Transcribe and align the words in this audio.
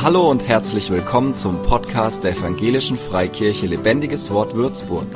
Hallo 0.00 0.30
und 0.30 0.46
herzlich 0.46 0.90
willkommen 0.90 1.34
zum 1.34 1.60
Podcast 1.60 2.22
der 2.22 2.30
Evangelischen 2.30 2.96
Freikirche 2.96 3.66
Lebendiges 3.66 4.30
Wort 4.30 4.54
Würzburg. 4.54 5.08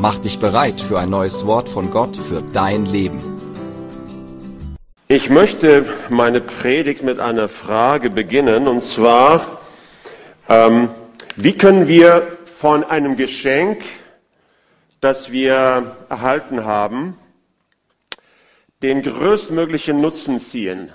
Mach 0.00 0.16
dich 0.16 0.38
bereit 0.38 0.80
für 0.80 0.98
ein 0.98 1.10
neues 1.10 1.44
Wort 1.44 1.68
von 1.68 1.90
Gott 1.90 2.16
für 2.16 2.40
dein 2.40 2.86
Leben. 2.86 3.20
Ich 5.08 5.28
möchte 5.28 5.84
meine 6.08 6.40
Predigt 6.40 7.02
mit 7.02 7.20
einer 7.20 7.48
Frage 7.48 8.08
beginnen, 8.08 8.66
und 8.66 8.82
zwar, 8.82 9.58
ähm, 10.48 10.88
wie 11.36 11.52
können 11.52 11.86
wir 11.86 12.26
von 12.58 12.82
einem 12.82 13.18
Geschenk, 13.18 13.82
das 15.02 15.32
wir 15.32 15.96
erhalten 16.08 16.64
haben, 16.64 17.18
den 18.82 19.02
größtmöglichen 19.02 20.00
Nutzen 20.00 20.40
ziehen? 20.40 20.92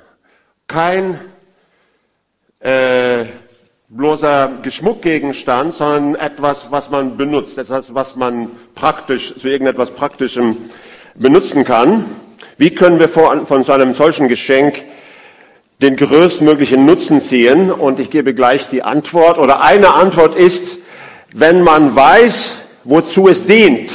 Kein 0.65 1.19
äh, 2.59 3.25
bloßer 3.87 4.51
Geschmuckgegenstand, 4.61 5.73
sondern 5.73 6.15
etwas, 6.15 6.67
was 6.71 6.89
man 6.89 7.17
benutzt, 7.17 7.57
etwas, 7.57 7.93
was 7.93 8.15
man 8.15 8.49
praktisch 8.75 9.35
zu 9.37 9.47
irgendetwas 9.47 9.91
Praktischem 9.91 10.57
benutzen 11.15 11.63
kann. 11.63 12.05
Wie 12.57 12.69
können 12.69 12.99
wir 12.99 13.09
von, 13.09 13.45
so 13.63 13.71
einem 13.71 13.93
solchen 13.93 14.27
Geschenk 14.27 14.81
den 15.81 15.95
größtmöglichen 15.95 16.85
Nutzen 16.85 17.21
ziehen? 17.21 17.71
Und 17.71 17.99
ich 17.99 18.11
gebe 18.11 18.33
gleich 18.33 18.67
die 18.69 18.83
Antwort. 18.83 19.37
Oder 19.37 19.61
eine 19.61 19.93
Antwort 19.93 20.35
ist, 20.35 20.77
wenn 21.33 21.63
man 21.63 21.95
weiß, 21.95 22.57
wozu 22.83 23.27
es 23.29 23.45
dient. 23.45 23.91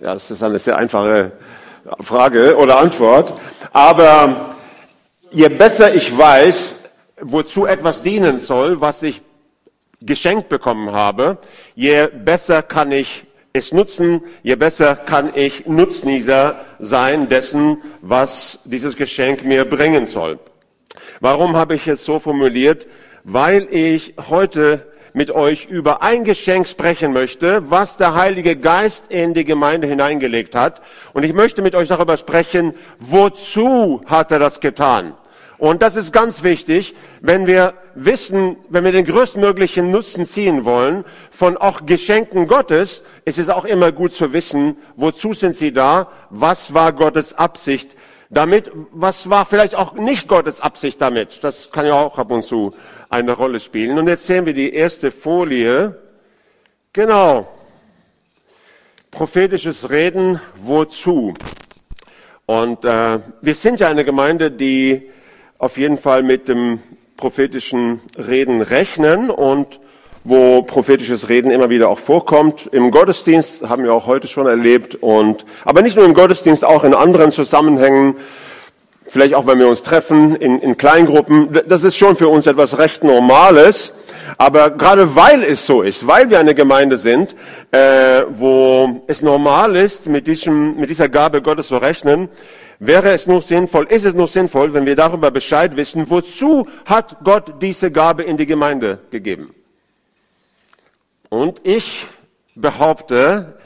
Ja, 0.00 0.14
das 0.14 0.30
ist 0.30 0.42
eine 0.42 0.58
sehr 0.58 0.76
einfache 0.76 1.32
Frage 2.00 2.56
oder 2.56 2.78
Antwort. 2.78 3.32
Aber 3.72 4.54
je 5.30 5.48
besser 5.48 5.94
ich 5.94 6.16
weiß, 6.16 6.80
wozu 7.20 7.66
etwas 7.66 8.02
dienen 8.02 8.40
soll, 8.40 8.80
was 8.80 9.02
ich 9.02 9.22
geschenkt 10.00 10.48
bekommen 10.48 10.92
habe, 10.92 11.38
je 11.74 12.08
besser 12.08 12.62
kann 12.62 12.92
ich 12.92 13.24
es 13.52 13.72
nutzen, 13.72 14.22
je 14.42 14.54
besser 14.54 14.96
kann 14.96 15.32
ich 15.34 15.66
Nutznießer 15.66 16.56
sein 16.78 17.28
dessen, 17.28 17.78
was 18.02 18.58
dieses 18.64 18.96
Geschenk 18.96 19.44
mir 19.44 19.64
bringen 19.64 20.06
soll. 20.06 20.38
Warum 21.20 21.56
habe 21.56 21.74
ich 21.74 21.88
es 21.88 22.04
so 22.04 22.18
formuliert? 22.18 22.86
Weil 23.24 23.66
ich 23.70 24.14
heute 24.28 24.86
mit 25.14 25.30
euch 25.30 25.64
über 25.64 26.02
ein 26.02 26.24
Geschenk 26.24 26.68
sprechen 26.68 27.14
möchte, 27.14 27.70
was 27.70 27.96
der 27.96 28.14
Heilige 28.14 28.54
Geist 28.54 29.10
in 29.10 29.32
die 29.32 29.46
Gemeinde 29.46 29.86
hineingelegt 29.86 30.54
hat. 30.54 30.82
Und 31.14 31.22
ich 31.22 31.32
möchte 31.32 31.62
mit 31.62 31.74
euch 31.74 31.88
darüber 31.88 32.18
sprechen, 32.18 32.74
wozu 32.98 34.02
hat 34.04 34.30
er 34.30 34.38
das 34.38 34.60
getan? 34.60 35.14
Und 35.58 35.80
das 35.80 35.96
ist 35.96 36.12
ganz 36.12 36.42
wichtig, 36.42 36.94
wenn 37.20 37.46
wir 37.46 37.74
wissen, 37.94 38.56
wenn 38.68 38.84
wir 38.84 38.92
den 38.92 39.06
größtmöglichen 39.06 39.90
Nutzen 39.90 40.26
ziehen 40.26 40.64
wollen 40.64 41.04
von 41.30 41.56
auch 41.56 41.86
Geschenken 41.86 42.46
Gottes, 42.46 43.02
ist 43.24 43.38
es 43.38 43.48
auch 43.48 43.64
immer 43.64 43.90
gut 43.90 44.12
zu 44.12 44.32
wissen, 44.32 44.76
wozu 44.96 45.32
sind 45.32 45.56
sie 45.56 45.72
da, 45.72 46.08
was 46.28 46.74
war 46.74 46.92
Gottes 46.92 47.32
Absicht 47.32 47.96
damit, 48.28 48.70
was 48.92 49.30
war 49.30 49.46
vielleicht 49.46 49.74
auch 49.74 49.94
nicht 49.94 50.28
Gottes 50.28 50.60
Absicht 50.60 51.00
damit. 51.00 51.42
Das 51.42 51.70
kann 51.70 51.86
ja 51.86 51.94
auch 51.94 52.18
ab 52.18 52.30
und 52.30 52.42
zu 52.42 52.74
eine 53.08 53.32
Rolle 53.32 53.60
spielen. 53.60 53.98
Und 53.98 54.08
jetzt 54.08 54.26
sehen 54.26 54.46
wir 54.46 54.54
die 54.54 54.74
erste 54.74 55.10
Folie. 55.10 55.96
Genau. 56.92 57.48
Prophetisches 59.10 59.88
Reden, 59.88 60.40
wozu? 60.56 61.34
Und 62.46 62.84
äh, 62.84 63.20
wir 63.40 63.54
sind 63.54 63.80
ja 63.80 63.88
eine 63.88 64.04
Gemeinde, 64.04 64.50
die 64.50 65.10
auf 65.58 65.78
jeden 65.78 65.98
Fall 65.98 66.22
mit 66.22 66.48
dem 66.48 66.80
prophetischen 67.16 68.00
Reden 68.16 68.60
rechnen 68.60 69.30
und 69.30 69.80
wo 70.24 70.62
prophetisches 70.62 71.28
Reden 71.28 71.50
immer 71.50 71.70
wieder 71.70 71.88
auch 71.88 72.00
vorkommt. 72.00 72.66
Im 72.72 72.90
Gottesdienst 72.90 73.68
haben 73.68 73.84
wir 73.84 73.94
auch 73.94 74.06
heute 74.06 74.26
schon 74.26 74.46
erlebt 74.46 74.96
und, 74.96 75.46
aber 75.64 75.82
nicht 75.82 75.96
nur 75.96 76.04
im 76.04 76.14
Gottesdienst, 76.14 76.64
auch 76.64 76.84
in 76.84 76.94
anderen 76.94 77.30
Zusammenhängen, 77.30 78.16
vielleicht 79.06 79.34
auch 79.34 79.46
wenn 79.46 79.58
wir 79.58 79.68
uns 79.68 79.82
treffen 79.82 80.34
in, 80.34 80.58
in 80.60 80.76
Kleingruppen. 80.76 81.60
Das 81.68 81.84
ist 81.84 81.96
schon 81.96 82.16
für 82.16 82.28
uns 82.28 82.46
etwas 82.46 82.76
recht 82.78 83.04
Normales. 83.04 83.92
Aber 84.38 84.70
gerade 84.70 85.14
weil 85.14 85.44
es 85.44 85.64
so 85.64 85.82
ist, 85.82 86.06
weil 86.06 86.28
wir 86.28 86.40
eine 86.40 86.54
Gemeinde 86.54 86.96
sind, 86.96 87.36
äh, 87.70 88.22
wo 88.28 89.02
es 89.06 89.22
normal 89.22 89.76
ist, 89.76 90.08
mit, 90.08 90.26
diesem, 90.26 90.76
mit 90.76 90.90
dieser 90.90 91.08
Gabe 91.08 91.40
Gottes 91.40 91.68
zu 91.68 91.76
rechnen, 91.76 92.28
wäre 92.78 93.12
es 93.12 93.26
nur 93.26 93.42
sinnvoll, 93.42 93.86
ist 93.86 94.04
es 94.04 94.14
nur 94.14 94.28
sinnvoll, 94.28 94.74
wenn 94.74 94.86
wir 94.86 94.96
darüber 94.96 95.30
Bescheid 95.30 95.76
wissen, 95.76 96.08
wozu 96.10 96.66
hat 96.84 97.16
Gott 97.24 97.62
diese 97.62 97.90
Gabe 97.90 98.22
in 98.22 98.36
die 98.36 98.46
Gemeinde 98.46 98.98
gegeben. 99.10 99.54
Und 101.28 101.60
ich 101.64 102.06
behaupte, 102.54 103.58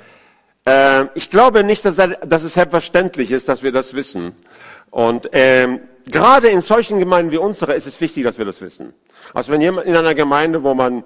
äh, 0.65 1.07
ich 1.15 1.31
glaube 1.31 1.65
nicht, 1.65 1.85
dass, 1.85 1.97
dass, 1.97 2.45
es 2.45 2.55
selbstverständlich 2.55 3.31
ist, 3.31 3.49
dass 3.49 3.63
wir 3.63 3.73
das 3.73 3.95
wissen. 3.95 4.35
Und 4.91 5.33
äh, 5.33 5.79
gerade 6.07 6.49
in 6.49 6.63
solchen 6.63 6.99
Gemeinden 6.99 7.33
wie 7.33 7.39
unsere 7.39 7.75
ist 7.75 7.87
es 7.87 8.01
wichtig, 8.01 8.25
dass 8.25 8.39
wir 8.39 8.45
das 8.45 8.61
wissen. 8.61 8.95
Also 9.35 9.53
wenn 9.53 9.61
jemand 9.61 9.87
in 9.87 9.97
einer 9.97 10.15
Gemeinde, 10.15 10.63
wo 10.63 10.75
man 10.75 11.05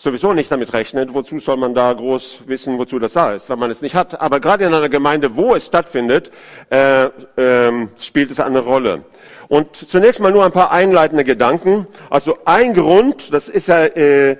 sowieso 0.00 0.32
nicht 0.32 0.50
damit 0.50 0.72
rechnet, 0.72 1.12
wozu 1.12 1.38
soll 1.38 1.58
man 1.58 1.74
da 1.74 1.92
groß 1.92 2.44
wissen, 2.46 2.78
wozu 2.78 2.98
das 2.98 3.12
da 3.12 3.34
ist, 3.34 3.50
wenn 3.50 3.58
man 3.58 3.70
es 3.70 3.82
nicht 3.82 3.94
hat. 3.94 4.18
Aber 4.18 4.40
gerade 4.40 4.64
in 4.64 4.72
einer 4.72 4.88
Gemeinde, 4.88 5.36
wo 5.36 5.54
es 5.54 5.66
stattfindet, 5.66 6.30
äh, 6.70 7.04
äh, 7.36 7.88
spielt 8.00 8.30
es 8.30 8.40
eine 8.40 8.60
Rolle. 8.60 9.04
Und 9.48 9.76
zunächst 9.76 10.20
mal 10.20 10.32
nur 10.32 10.44
ein 10.44 10.52
paar 10.52 10.70
einleitende 10.70 11.24
Gedanken. 11.24 11.86
Also 12.08 12.38
ein 12.46 12.72
Grund, 12.72 13.34
das 13.34 13.50
ist 13.50 13.68
ja 13.68 13.84
äh, 13.84 14.38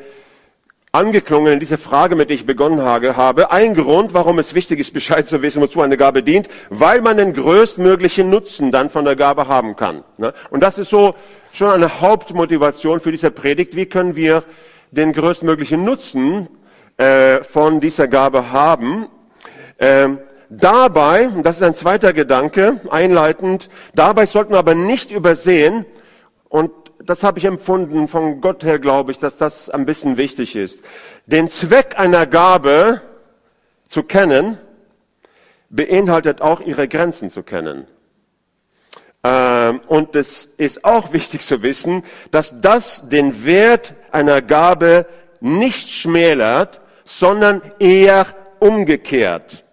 angeklungen 0.92 1.52
in 1.52 1.60
diese 1.60 1.76
Frage, 1.76 2.16
mit 2.16 2.30
der 2.30 2.36
ich 2.36 2.46
begonnen 2.46 2.80
habe, 2.82 3.50
ein 3.50 3.74
Grund, 3.74 4.14
warum 4.14 4.38
es 4.38 4.54
wichtig 4.54 4.80
ist, 4.80 4.94
Bescheid 4.94 5.26
zu 5.26 5.42
wissen, 5.42 5.60
wozu 5.60 5.82
eine 5.82 5.98
Gabe 5.98 6.22
dient, 6.22 6.48
weil 6.70 7.02
man 7.02 7.18
den 7.18 7.34
größtmöglichen 7.34 8.30
Nutzen 8.30 8.72
dann 8.72 8.88
von 8.88 9.04
der 9.04 9.14
Gabe 9.14 9.46
haben 9.46 9.76
kann. 9.76 10.04
Ne? 10.16 10.32
Und 10.48 10.62
das 10.62 10.78
ist 10.78 10.88
so 10.88 11.14
schon 11.52 11.70
eine 11.70 12.00
Hauptmotivation 12.00 13.00
für 13.00 13.12
diese 13.12 13.30
Predigt. 13.30 13.76
Wie 13.76 13.84
können 13.84 14.16
wir 14.16 14.44
den 14.90 15.12
größtmöglichen 15.12 15.84
Nutzen 15.84 16.48
äh, 16.96 17.42
von 17.44 17.80
dieser 17.80 18.08
Gabe 18.08 18.52
haben. 18.52 19.08
Ähm, 19.78 20.18
dabei, 20.48 21.30
das 21.42 21.56
ist 21.56 21.62
ein 21.62 21.74
zweiter 21.74 22.12
Gedanke, 22.12 22.80
einleitend, 22.90 23.68
dabei 23.94 24.26
sollten 24.26 24.52
wir 24.52 24.58
aber 24.58 24.74
nicht 24.74 25.10
übersehen, 25.10 25.86
und 26.48 26.72
das 26.98 27.22
habe 27.22 27.38
ich 27.38 27.44
empfunden 27.44 28.08
von 28.08 28.40
Gott 28.40 28.64
her, 28.64 28.78
glaube 28.78 29.12
ich, 29.12 29.18
dass 29.18 29.38
das 29.38 29.70
ein 29.70 29.86
bisschen 29.86 30.16
wichtig 30.16 30.56
ist, 30.56 30.82
den 31.26 31.48
Zweck 31.48 31.98
einer 31.98 32.26
Gabe 32.26 33.00
zu 33.88 34.02
kennen, 34.02 34.58
beinhaltet 35.70 36.42
auch 36.42 36.60
ihre 36.60 36.88
Grenzen 36.88 37.30
zu 37.30 37.42
kennen. 37.42 37.86
Ähm, 39.22 39.80
und 39.86 40.16
es 40.16 40.46
ist 40.56 40.84
auch 40.84 41.12
wichtig 41.12 41.42
zu 41.42 41.62
wissen, 41.62 42.02
dass 42.30 42.60
das 42.60 43.08
den 43.08 43.44
Wert 43.44 43.94
einer 44.12 44.42
Gabe 44.42 45.06
nicht 45.40 45.88
schmälert, 45.88 46.80
sondern 47.04 47.62
eher 47.78 48.26
umgekehrt. 48.58 49.64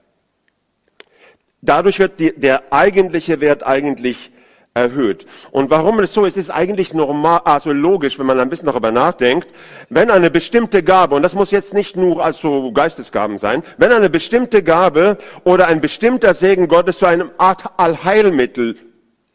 Dadurch 1.62 2.00
wird 2.00 2.20
die, 2.20 2.34
der 2.40 2.72
eigentliche 2.72 3.42
Wert 3.42 3.66
eigentlich 3.66 4.31
erhöht. 4.78 5.25
Und 5.52 5.70
warum 5.70 6.00
es 6.00 6.14
so 6.14 6.25
ist, 6.25 6.38
ist 6.38 6.52
eigentlich 6.52 6.94
normal, 6.94 7.42
also 7.46 7.72
logisch, 7.74 8.20
wenn 8.20 8.28
man 8.28 8.40
ein 8.40 8.50
bisschen 8.50 8.68
darüber 8.68 8.92
nachdenkt. 8.92 9.48
Wenn 9.90 10.12
eine 10.12 10.30
bestimmte 10.30 10.84
Gabe, 10.84 11.16
und 11.16 11.24
das 11.24 11.34
muss 11.34 11.52
jetzt 11.52 11.74
nicht 11.74 11.96
nur 11.96 12.24
als 12.24 12.40
so 12.40 12.72
Geistesgaben 12.72 13.40
sein, 13.40 13.64
wenn 13.78 13.92
eine 13.92 14.09
bestimmte 14.09 14.62
Gabe 14.64 15.18
oder 15.44 15.68
ein 15.68 15.81
bestimmter 15.81 16.34
Segen 16.34 16.68
Gottes 16.68 17.00
zu 17.00 17.08
einem 17.08 17.31
Art 17.38 17.64
Allheilmittel 17.78 18.78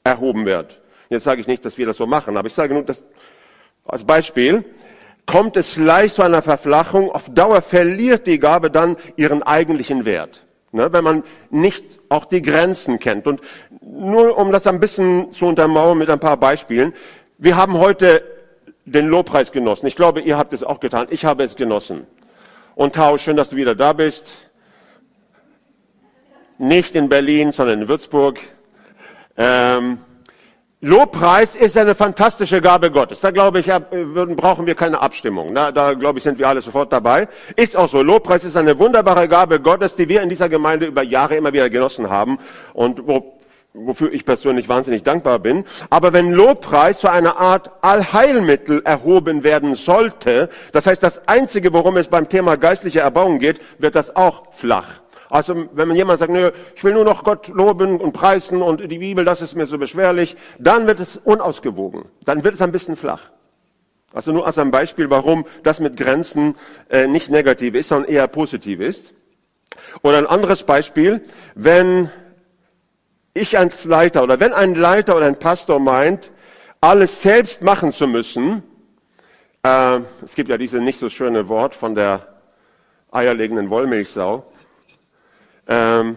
erhoben 0.05 0.47
wird. 0.47 0.81
Jetzt 1.11 1.25
sage 1.25 1.41
ich 1.41 1.47
nicht, 1.47 1.65
dass 1.65 1.77
wir 1.77 1.87
das 1.87 1.97
so 1.97 2.07
machen, 2.07 2.37
aber 2.37 2.47
ich 2.47 2.55
sage 2.55 2.73
nur, 2.73 2.85
dass 2.85 3.05
als 3.85 4.05
Beispiel 4.05 4.65
kommt 5.27 5.57
es 5.57 5.77
leicht 5.77 6.17
zu 6.17 6.23
einer 6.23 6.43
Verflachung. 6.43 7.11
Auf 7.11 7.29
Dauer 7.31 7.63
verliert 7.63 8.27
die 8.27 8.39
Gabe 8.39 8.71
dann 8.71 8.97
ihren 9.17 9.43
eigentlichen 9.43 10.05
Wert. 10.05 10.45
Ne, 10.75 10.91
wenn 10.91 11.05
man 11.05 11.23
nicht 11.51 11.85
auch 12.09 12.25
die 12.25 12.41
Grenzen 12.41 12.99
kennt. 12.99 13.27
Und 13.27 13.43
nur 13.83 14.39
um 14.39 14.53
das 14.53 14.67
ein 14.67 14.81
bisschen 14.81 15.31
zu 15.31 15.45
untermauern 15.45 15.99
mit 15.99 16.09
ein 16.09 16.19
paar 16.19 16.39
Beispielen. 16.39 16.95
Wir 17.37 17.57
haben 17.57 17.79
heute 17.79 18.25
den 18.87 19.09
Lobpreis 19.09 19.53
genossen. 19.53 19.87
Ich 19.87 19.97
glaube, 19.97 20.21
ihr 20.23 20.39
habt 20.39 20.55
es 20.55 20.65
auch 20.65 20.81
getan. 20.81 21.09
Ich 21.11 21.27
habe 21.27 21.45
es 21.45 21.57
genossen. 21.57 22.07
Und 22.75 22.95
Tau, 22.95 23.19
schön, 23.19 23.37
dass 23.37 23.51
du 23.51 23.57
wieder 23.57 23.75
da 23.75 23.93
bist. 23.93 24.33
Nicht 26.57 26.95
in 26.95 27.11
Berlin, 27.11 27.53
sondern 27.53 27.83
in 27.83 27.89
Würzburg. 27.89 28.41
Ähm, 29.37 29.99
Lobpreis 30.85 31.55
ist 31.55 31.77
eine 31.79 31.95
fantastische 31.95 32.61
Gabe 32.61 32.91
Gottes. 32.91 33.21
Da 33.21 33.31
glaube 33.31 33.61
ich, 33.61 33.67
brauchen 33.67 34.67
wir 34.67 34.75
keine 34.75 35.01
Abstimmung. 35.01 35.55
Da, 35.55 35.71
da 35.71 35.95
glaube 35.95 36.19
ich, 36.19 36.25
sind 36.25 36.41
wir 36.41 36.49
alle 36.49 36.61
sofort 36.61 36.93
dabei. 36.93 37.29
Ist 37.55 37.77
auch 37.77 37.89
so. 37.89 38.03
Lobpreis 38.03 38.43
ist 38.43 38.57
eine 38.57 38.77
wunderbare 38.77 39.29
Gabe 39.29 39.61
Gottes, 39.61 39.95
die 39.95 40.09
wir 40.09 40.23
in 40.23 40.29
dieser 40.29 40.49
Gemeinde 40.49 40.87
über 40.87 41.05
Jahre 41.05 41.37
immer 41.37 41.53
wieder 41.53 41.71
genossen 41.71 42.11
haben 42.11 42.39
und 42.75 43.07
wo 43.07 43.39
wofür 43.75 44.13
ich 44.13 44.25
persönlich 44.25 44.69
wahnsinnig 44.69 45.03
dankbar 45.03 45.39
bin. 45.39 45.65
Aber 45.89 46.13
wenn 46.13 46.33
Lobpreis 46.33 46.99
zu 46.99 47.09
einer 47.09 47.39
Art 47.39 47.71
Allheilmittel 47.81 48.83
erhoben 48.85 49.45
werden 49.45 49.77
sollte, 49.77 50.51
das 50.73 50.87
heißt, 50.87 51.03
das 51.03 51.27
Einzige, 51.29 51.73
worum 51.73 51.97
es 51.97 52.09
beim 52.09 52.29
Thema 52.29 52.57
geistliche 52.57 53.01
Erbauung 53.01 53.39
geht, 53.39 53.61
wird 53.79 53.95
das 53.95 54.15
auch 54.15 54.53
flach. 54.53 55.02
Also 55.33 55.67
wenn 55.73 55.89
man 55.89 55.97
jemand 55.97 56.19
sagt, 56.19 56.31
nö, 56.31 56.51
ich 56.75 56.85
will 56.85 56.93
nur 56.93 57.07
noch 57.07 57.25
Gott 57.25 57.49
loben 57.49 58.03
und 58.03 58.13
preisen 58.13 58.61
und 58.61 58.91
die 58.91 58.99
Bibel, 58.99 59.25
das 59.25 59.41
ist 59.41 59.57
mir 59.57 59.65
so 59.65 59.79
beschwerlich, 59.79 60.37
dann 60.59 60.87
wird 60.87 61.01
es 61.01 61.17
unausgewogen. 61.17 62.05
Dann 62.27 62.45
wird 62.45 62.53
es 62.53 62.61
ein 62.61 62.71
bisschen 62.71 62.97
flach. 62.97 63.31
Also 64.13 64.31
nur 64.31 64.47
als 64.47 64.59
ein 64.59 64.71
Beispiel, 64.71 65.09
warum 65.09 65.47
das 65.63 65.81
mit 65.81 65.97
Grenzen 65.97 66.55
äh, 66.91 67.07
nicht 67.07 67.31
negativ 67.31 67.75
ist, 67.75 67.89
sondern 67.89 68.13
eher 68.13 68.29
positiv 68.29 68.81
ist. 68.81 69.15
Oder 70.03 70.19
ein 70.19 70.27
anderes 70.27 70.65
Beispiel, 70.65 71.23
wenn 71.55 72.11
ich 73.33 73.57
als 73.57 73.87
Leiter 73.87 74.25
oder 74.25 74.39
wenn 74.39 74.53
ein 74.53 74.75
Leiter 74.75 75.17
oder 75.17 75.25
ein 75.25 75.39
Pastor 75.39 75.79
meint, 75.81 76.31
alles 76.83 77.23
selbst 77.23 77.63
machen 77.63 77.91
zu 77.91 78.07
müssen, 78.07 78.63
äh, 79.63 80.01
es 80.23 80.35
gibt 80.35 80.51
ja 80.51 80.59
dieses 80.59 80.83
nicht 80.83 80.99
so 80.99 81.09
schöne 81.09 81.49
Wort 81.49 81.75
von 81.75 81.95
der 81.95 82.27
eierlegenden 83.11 83.71
Wollmilchsau, 83.71 84.52
ähm, 85.73 86.17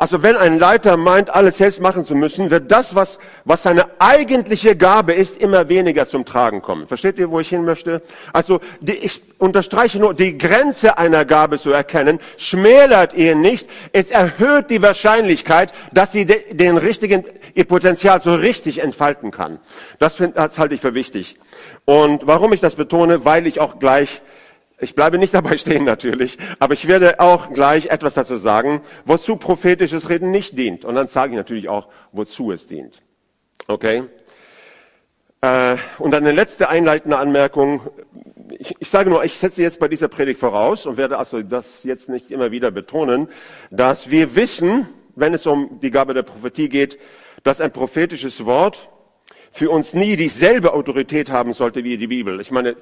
also 0.00 0.22
wenn 0.22 0.34
ein 0.38 0.58
Leiter 0.58 0.96
meint, 0.96 1.28
alles 1.28 1.58
selbst 1.58 1.78
machen 1.78 2.06
zu 2.06 2.14
müssen, 2.14 2.50
wird 2.50 2.70
das, 2.70 2.94
was, 2.94 3.18
was 3.44 3.64
seine 3.64 3.84
eigentliche 3.98 4.74
Gabe 4.74 5.12
ist, 5.12 5.36
immer 5.42 5.68
weniger 5.68 6.06
zum 6.06 6.24
Tragen 6.24 6.62
kommen. 6.62 6.86
Versteht 6.86 7.18
ihr, 7.18 7.30
wo 7.30 7.38
ich 7.38 7.50
hin 7.50 7.66
möchte? 7.66 8.00
Also 8.32 8.60
die, 8.80 8.94
ich 8.94 9.20
unterstreiche 9.36 9.98
nur, 9.98 10.14
die 10.14 10.38
Grenze 10.38 10.96
einer 10.96 11.26
Gabe 11.26 11.58
zu 11.58 11.70
erkennen, 11.70 12.18
schmälert 12.38 13.12
ihr 13.12 13.34
nicht. 13.34 13.68
Es 13.92 14.10
erhöht 14.10 14.70
die 14.70 14.80
Wahrscheinlichkeit, 14.80 15.74
dass 15.92 16.12
sie 16.12 16.24
de, 16.24 16.54
den 16.54 16.78
richtigen, 16.78 17.26
ihr 17.52 17.66
Potenzial 17.66 18.22
so 18.22 18.34
richtig 18.34 18.78
entfalten 18.78 19.30
kann. 19.30 19.58
Das, 19.98 20.14
find, 20.14 20.34
das 20.34 20.58
halte 20.58 20.74
ich 20.74 20.80
für 20.80 20.94
wichtig. 20.94 21.36
Und 21.84 22.26
warum 22.26 22.54
ich 22.54 22.60
das 22.60 22.74
betone, 22.74 23.26
weil 23.26 23.46
ich 23.46 23.60
auch 23.60 23.78
gleich 23.78 24.22
ich 24.80 24.94
bleibe 24.94 25.18
nicht 25.18 25.34
dabei 25.34 25.56
stehen 25.56 25.84
natürlich, 25.84 26.38
aber 26.58 26.74
ich 26.74 26.88
werde 26.88 27.20
auch 27.20 27.52
gleich 27.52 27.86
etwas 27.86 28.14
dazu 28.14 28.36
sagen, 28.36 28.82
wozu 29.04 29.36
prophetisches 29.36 30.08
Reden 30.08 30.30
nicht 30.30 30.56
dient. 30.56 30.84
Und 30.84 30.94
dann 30.94 31.06
sage 31.06 31.32
ich 31.32 31.36
natürlich 31.36 31.68
auch, 31.68 31.88
wozu 32.12 32.52
es 32.52 32.66
dient. 32.66 33.02
Okay? 33.66 34.04
Äh, 35.42 35.76
und 35.98 36.14
eine 36.14 36.32
letzte 36.32 36.68
einleitende 36.68 37.18
Anmerkung. 37.18 37.82
Ich, 38.50 38.74
ich 38.78 38.90
sage 38.90 39.10
nur, 39.10 39.24
ich 39.24 39.38
setze 39.38 39.62
jetzt 39.62 39.78
bei 39.78 39.88
dieser 39.88 40.08
Predigt 40.08 40.40
voraus 40.40 40.86
und 40.86 40.96
werde 40.96 41.18
also 41.18 41.42
das 41.42 41.84
jetzt 41.84 42.08
nicht 42.08 42.30
immer 42.30 42.50
wieder 42.50 42.70
betonen, 42.70 43.28
dass 43.70 44.10
wir 44.10 44.34
wissen, 44.36 44.88
wenn 45.14 45.34
es 45.34 45.46
um 45.46 45.80
die 45.80 45.90
Gabe 45.90 46.14
der 46.14 46.22
Prophetie 46.22 46.68
geht, 46.68 46.98
dass 47.42 47.60
ein 47.60 47.72
prophetisches 47.72 48.44
Wort 48.44 48.90
für 49.52 49.70
uns 49.70 49.94
nie 49.94 50.16
dieselbe 50.16 50.72
Autorität 50.72 51.30
haben 51.30 51.52
sollte 51.52 51.84
wie 51.84 51.96
die 51.96 52.06
Bibel. 52.06 52.40
Ich 52.40 52.50
meine, 52.50 52.76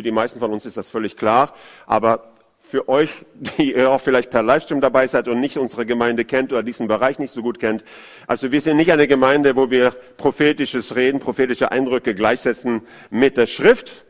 für 0.00 0.04
die 0.04 0.12
meisten 0.12 0.40
von 0.40 0.50
uns 0.50 0.64
ist 0.64 0.78
das 0.78 0.88
völlig 0.88 1.18
klar, 1.18 1.52
aber 1.84 2.32
für 2.62 2.88
euch, 2.88 3.10
die 3.34 3.74
ihr 3.74 3.90
auch 3.90 4.00
vielleicht 4.00 4.30
per 4.30 4.42
Livestream 4.42 4.80
dabei 4.80 5.06
seid 5.06 5.28
und 5.28 5.40
nicht 5.40 5.58
unsere 5.58 5.84
Gemeinde 5.84 6.24
kennt 6.24 6.54
oder 6.54 6.62
diesen 6.62 6.88
Bereich 6.88 7.18
nicht 7.18 7.34
so 7.34 7.42
gut 7.42 7.60
kennt. 7.60 7.84
Also 8.26 8.50
wir 8.50 8.62
sind 8.62 8.78
nicht 8.78 8.90
eine 8.90 9.06
Gemeinde, 9.06 9.56
wo 9.56 9.70
wir 9.70 9.90
prophetisches 10.16 10.96
Reden, 10.96 11.20
prophetische 11.20 11.70
Eindrücke 11.70 12.14
gleichsetzen 12.14 12.80
mit 13.10 13.36
der 13.36 13.44
Schrift. 13.44 14.06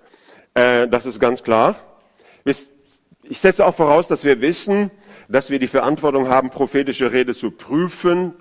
Äh, 0.55 0.87
das 0.87 1.07
ist 1.07 1.19
ganz 1.19 1.43
klar. 1.43 1.75
Ich 2.45 3.41
setze 3.41 3.67
auch 3.67 3.75
voraus, 3.75 4.07
dass 4.07 4.25
wir 4.25 4.41
wissen, 4.41 4.93
dass 5.29 5.51
wir 5.51 5.59
die 5.59 5.67
Verantwortung 5.67 6.29
haben, 6.29 6.51
prophetische 6.51 7.11
Rede 7.11 7.35
zu 7.35 7.51
prüfen, 7.51 8.35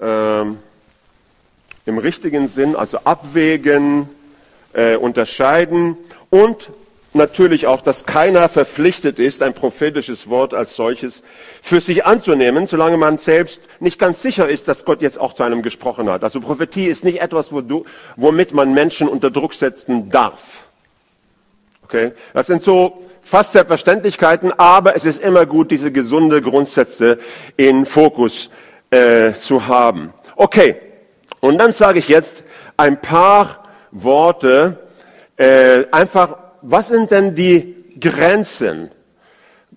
äh, 0.00 0.40
im 0.40 1.98
richtigen 1.98 2.48
Sinn, 2.48 2.74
also 2.74 2.98
abwägen, 3.04 4.08
äh, 4.74 4.96
unterscheiden 4.96 5.96
und 6.34 6.70
natürlich 7.12 7.68
auch, 7.68 7.80
dass 7.80 8.06
keiner 8.06 8.48
verpflichtet 8.48 9.20
ist, 9.20 9.40
ein 9.40 9.54
prophetisches 9.54 10.28
Wort 10.28 10.52
als 10.52 10.74
solches 10.74 11.22
für 11.62 11.80
sich 11.80 12.04
anzunehmen, 12.04 12.66
solange 12.66 12.96
man 12.96 13.18
selbst 13.18 13.62
nicht 13.78 14.00
ganz 14.00 14.20
sicher 14.20 14.48
ist, 14.48 14.66
dass 14.66 14.84
Gott 14.84 15.00
jetzt 15.00 15.20
auch 15.20 15.32
zu 15.32 15.44
einem 15.44 15.62
gesprochen 15.62 16.10
hat. 16.10 16.24
Also 16.24 16.40
Prophetie 16.40 16.86
ist 16.86 17.04
nicht 17.04 17.22
etwas, 17.22 17.52
womit 18.16 18.52
man 18.52 18.74
Menschen 18.74 19.06
unter 19.06 19.30
Druck 19.30 19.54
setzen 19.54 20.10
darf. 20.10 20.64
Okay? 21.84 22.10
Das 22.32 22.48
sind 22.48 22.64
so 22.64 23.04
fast 23.22 23.52
Selbstverständlichkeiten, 23.52 24.52
aber 24.58 24.96
es 24.96 25.04
ist 25.04 25.22
immer 25.22 25.46
gut, 25.46 25.70
diese 25.70 25.92
gesunde 25.92 26.42
Grundsätze 26.42 27.18
in 27.56 27.86
Fokus 27.86 28.50
äh, 28.90 29.34
zu 29.34 29.68
haben. 29.68 30.12
Okay, 30.34 30.74
und 31.38 31.58
dann 31.58 31.70
sage 31.70 32.00
ich 32.00 32.08
jetzt 32.08 32.42
ein 32.76 33.00
paar 33.00 33.68
Worte, 33.92 34.80
äh, 35.36 35.84
einfach, 35.90 36.36
was 36.62 36.88
sind 36.88 37.10
denn 37.10 37.34
die 37.34 37.76
Grenzen? 38.00 38.90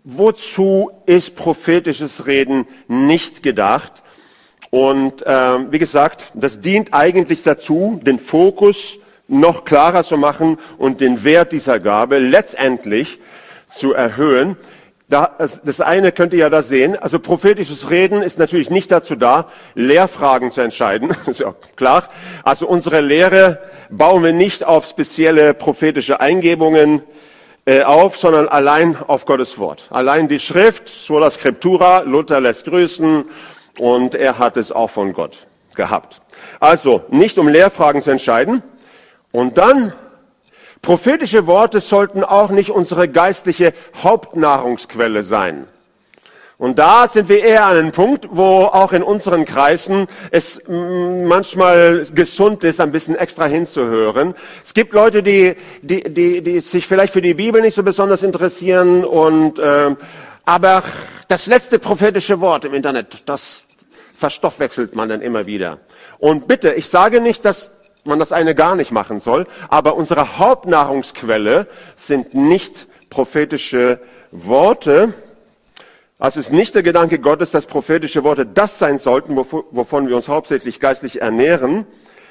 Wozu 0.03 0.91
ist 1.05 1.35
prophetisches 1.35 2.27
Reden 2.27 2.67
nicht 2.87 3.43
gedacht? 3.43 4.03
Und 4.69 5.25
äh, 5.25 5.71
wie 5.71 5.79
gesagt, 5.79 6.31
das 6.33 6.59
dient 6.59 6.93
eigentlich 6.93 7.43
dazu, 7.43 7.99
den 8.03 8.19
Fokus 8.19 8.99
noch 9.27 9.65
klarer 9.65 10.03
zu 10.03 10.17
machen 10.17 10.57
und 10.77 11.01
den 11.01 11.23
Wert 11.23 11.51
dieser 11.51 11.79
Gabe 11.79 12.19
letztendlich 12.19 13.19
zu 13.69 13.93
erhöhen. 13.93 14.55
Das 15.09 15.79
eine 15.79 16.11
könnt 16.11 16.33
ihr 16.33 16.39
ja 16.39 16.49
da 16.49 16.61
sehen. 16.61 16.97
Also 16.97 17.19
prophetisches 17.19 17.89
Reden 17.89 18.21
ist 18.21 18.39
natürlich 18.39 18.69
nicht 18.69 18.91
dazu 18.91 19.15
da, 19.15 19.47
Lehrfragen 19.73 20.51
zu 20.51 20.59
entscheiden. 20.59 21.15
ist 21.27 21.39
ja 21.39 21.55
klar. 21.77 22.09
Also 22.43 22.67
unsere 22.67 22.99
Lehre 22.99 23.59
bauen 23.89 24.21
wir 24.21 24.33
nicht 24.33 24.65
auf 24.65 24.85
spezielle 24.85 25.53
prophetische 25.53 26.19
Eingebungen 26.19 27.03
äh, 27.65 27.83
auf, 27.83 28.17
sondern 28.17 28.49
allein 28.49 28.97
auf 29.07 29.25
Gottes 29.25 29.57
Wort. 29.57 29.87
Allein 29.91 30.27
die 30.27 30.39
Schrift, 30.39 30.89
sola 30.89 31.31
scriptura, 31.31 31.99
Luther 31.99 32.41
lässt 32.41 32.65
grüßen 32.65 33.25
und 33.79 34.13
er 34.13 34.39
hat 34.39 34.57
es 34.57 34.73
auch 34.73 34.89
von 34.89 35.13
Gott 35.13 35.47
gehabt. 35.73 36.21
Also 36.59 37.03
nicht 37.09 37.37
um 37.37 37.47
Lehrfragen 37.47 38.01
zu 38.01 38.11
entscheiden. 38.11 38.61
Und 39.31 39.57
dann 39.57 39.93
Prophetische 40.87 41.47
Worte 41.47 41.81
sollten 41.81 42.23
auch 42.23 42.49
nicht 42.49 42.69
unsere 42.69 43.09
geistliche 43.09 43.73
Hauptnahrungsquelle 44.01 45.25
sein. 45.25 45.67
Und 46.57 46.79
da 46.79 47.09
sind 47.09 47.27
wir 47.27 47.43
eher 47.43 47.65
an 47.65 47.75
einem 47.75 47.91
Punkt, 47.91 48.29
wo 48.31 48.63
auch 48.63 48.93
in 48.93 49.03
unseren 49.03 49.43
Kreisen 49.43 50.07
es 50.31 50.61
manchmal 50.65 52.05
gesund 52.15 52.63
ist, 52.63 52.79
ein 52.79 52.93
bisschen 52.93 53.17
extra 53.17 53.47
hinzuhören. 53.47 54.33
Es 54.63 54.73
gibt 54.73 54.93
Leute, 54.93 55.23
die, 55.23 55.57
die, 55.81 56.05
die, 56.05 56.41
die 56.41 56.61
sich 56.61 56.87
vielleicht 56.87 57.11
für 57.11 57.21
die 57.21 57.33
Bibel 57.33 57.61
nicht 57.61 57.75
so 57.75 57.83
besonders 57.83 58.23
interessieren 58.23 59.03
und 59.03 59.59
äh, 59.59 59.93
aber 60.45 60.83
das 61.27 61.47
letzte 61.47 61.79
prophetische 61.79 62.39
Wort 62.39 62.63
im 62.63 62.73
Internet, 62.73 63.23
das 63.25 63.67
verstoffwechselt 64.15 64.95
man 64.95 65.09
dann 65.09 65.21
immer 65.21 65.45
wieder. 65.45 65.79
Und 66.17 66.47
bitte, 66.47 66.71
ich 66.75 66.87
sage 66.87 67.19
nicht, 67.19 67.43
dass 67.43 67.71
man 68.07 68.19
das 68.19 68.31
eine 68.31 68.55
gar 68.55 68.75
nicht 68.75 68.91
machen 68.91 69.19
soll. 69.19 69.45
Aber 69.69 69.95
unsere 69.95 70.37
Hauptnahrungsquelle 70.37 71.67
sind 71.95 72.33
nicht 72.33 72.87
prophetische 73.09 73.99
Worte. 74.31 75.13
Also 76.19 76.39
es 76.39 76.47
ist 76.47 76.53
nicht 76.53 76.73
der 76.73 76.83
Gedanke 76.83 77.19
Gottes, 77.19 77.51
dass 77.51 77.65
prophetische 77.65 78.23
Worte 78.23 78.45
das 78.45 78.79
sein 78.79 78.97
sollten, 78.97 79.35
wovon 79.35 80.07
wir 80.07 80.15
uns 80.15 80.27
hauptsächlich 80.27 80.79
geistlich 80.79 81.21
ernähren. 81.21 81.85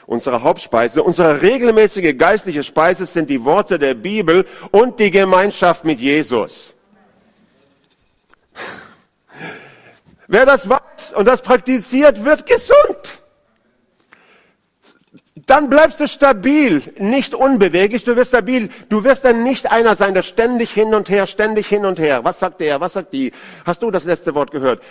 Unsere 0.06 0.42
Hauptspeise, 0.42 1.02
unsere 1.02 1.42
regelmäßige 1.42 2.16
geistliche 2.16 2.62
Speise 2.62 3.06
sind 3.06 3.28
die 3.28 3.44
Worte 3.44 3.78
der 3.78 3.94
Bibel 3.94 4.46
und 4.70 5.00
die 5.00 5.10
Gemeinschaft 5.10 5.84
mit 5.84 5.98
Jesus. 6.00 6.74
Wer 10.28 10.46
das 10.46 10.68
weiß 10.68 11.12
und 11.14 11.26
das 11.26 11.42
praktiziert, 11.42 12.24
wird 12.24 12.46
gesund 12.46 13.20
dann 15.44 15.68
bleibst 15.68 16.00
du 16.00 16.08
stabil, 16.08 16.82
nicht 16.98 17.34
unbeweglich, 17.34 18.04
du 18.04 18.16
wirst 18.16 18.30
stabil. 18.30 18.70
Du 18.88 19.04
wirst 19.04 19.24
dann 19.26 19.42
nicht 19.42 19.70
einer 19.70 19.94
sein, 19.94 20.14
der 20.14 20.22
ständig 20.22 20.70
hin 20.70 20.94
und 20.94 21.10
her, 21.10 21.26
ständig 21.26 21.66
hin 21.66 21.84
und 21.84 21.98
her. 21.98 22.24
Was 22.24 22.40
sagt 22.40 22.62
der, 22.62 22.80
was 22.80 22.94
sagt 22.94 23.12
die? 23.12 23.32
Hast 23.66 23.82
du 23.82 23.90
das 23.90 24.04
letzte 24.04 24.34
Wort 24.34 24.50
gehört? 24.50 24.82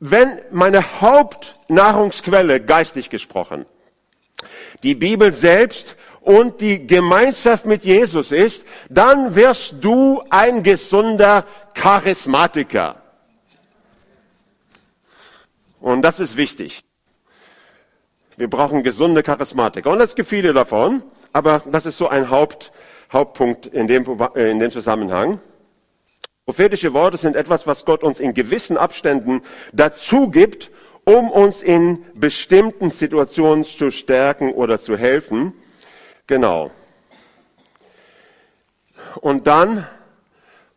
Wenn 0.00 0.38
meine 0.50 1.00
Hauptnahrungsquelle, 1.00 2.60
geistig 2.60 3.08
gesprochen, 3.08 3.64
die 4.82 4.94
Bibel 4.94 5.32
selbst 5.32 5.96
und 6.20 6.60
die 6.60 6.86
Gemeinschaft 6.86 7.64
mit 7.64 7.82
Jesus 7.82 8.30
ist, 8.30 8.66
dann 8.90 9.34
wirst 9.34 9.76
du 9.80 10.22
ein 10.28 10.62
gesunder 10.62 11.46
Charismatiker. 11.72 13.00
Und 15.80 16.02
das 16.02 16.20
ist 16.20 16.36
wichtig. 16.36 16.84
Wir 18.36 18.50
brauchen 18.50 18.82
gesunde 18.82 19.22
Charismatiker. 19.22 19.90
Und 19.90 20.00
es 20.00 20.14
gibt 20.14 20.28
viele 20.28 20.52
davon, 20.52 21.02
aber 21.32 21.62
das 21.70 21.86
ist 21.86 21.98
so 21.98 22.08
ein 22.08 22.30
Haupt, 22.30 22.72
Hauptpunkt 23.12 23.66
in 23.66 23.86
dem, 23.86 24.04
äh, 24.34 24.50
in 24.50 24.58
dem 24.58 24.70
Zusammenhang. 24.70 25.40
Prophetische 26.44 26.92
Worte 26.92 27.16
sind 27.16 27.36
etwas, 27.36 27.66
was 27.66 27.84
Gott 27.84 28.02
uns 28.02 28.20
in 28.20 28.34
gewissen 28.34 28.76
Abständen 28.76 29.42
dazu 29.72 30.28
gibt, 30.28 30.70
um 31.04 31.30
uns 31.30 31.62
in 31.62 32.04
bestimmten 32.14 32.90
Situationen 32.90 33.64
zu 33.64 33.90
stärken 33.90 34.52
oder 34.52 34.78
zu 34.78 34.96
helfen. 34.96 35.54
Genau. 36.26 36.70
Und 39.20 39.46
dann, 39.46 39.86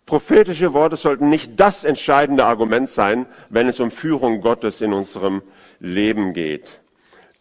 prophetische 0.05 0.73
Worte 0.73 0.95
sollten 0.95 1.29
nicht 1.29 1.59
das 1.59 1.83
entscheidende 1.83 2.45
Argument 2.45 2.89
sein, 2.89 3.25
wenn 3.49 3.67
es 3.67 3.79
um 3.79 3.89
Führung 3.89 4.41
Gottes 4.41 4.81
in 4.81 4.93
unserem 4.93 5.41
Leben 5.79 6.33
geht. 6.33 6.79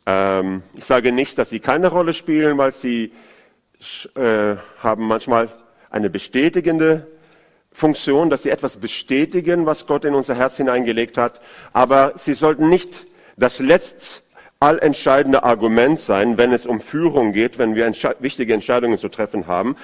Ähm, 0.06 0.62
ich 0.75 0.84
sage 0.84 1.12
nicht, 1.12 1.36
dass 1.38 1.50
sie 1.50 1.60
keine 1.60 1.88
Rolle 1.88 2.12
spielen, 2.12 2.56
weil 2.58 2.72
sie 2.72 3.12
äh, 4.14 4.56
haben 4.78 5.06
manchmal 5.06 5.48
eine 5.90 6.08
bestätigende 6.08 7.06
Funktion, 7.72 8.30
dass 8.30 8.44
sie 8.44 8.50
etwas 8.50 8.78
bestätigen, 8.78 9.66
was 9.66 9.86
Gott 9.86 10.04
in 10.04 10.14
unser 10.14 10.34
Herz 10.34 10.56
hineingelegt 10.56 11.18
hat. 11.18 11.40
Aber 11.72 12.14
sie 12.16 12.34
sollten 12.34 12.70
nicht 12.70 13.06
das 13.36 13.58
letzt 13.58 14.22
allentscheidende 14.60 15.42
Argument 15.42 16.00
sein, 16.00 16.38
wenn 16.38 16.52
es 16.52 16.64
um 16.64 16.80
Führung 16.80 17.32
geht, 17.32 17.58
wenn 17.58 17.75
wir 17.75 17.84
entsche 17.84 18.16
wichtige 18.20 18.54
Entscheidungen 18.54 18.96
zu 18.96 19.08
treffen 19.08 19.46
haben. 19.46 19.76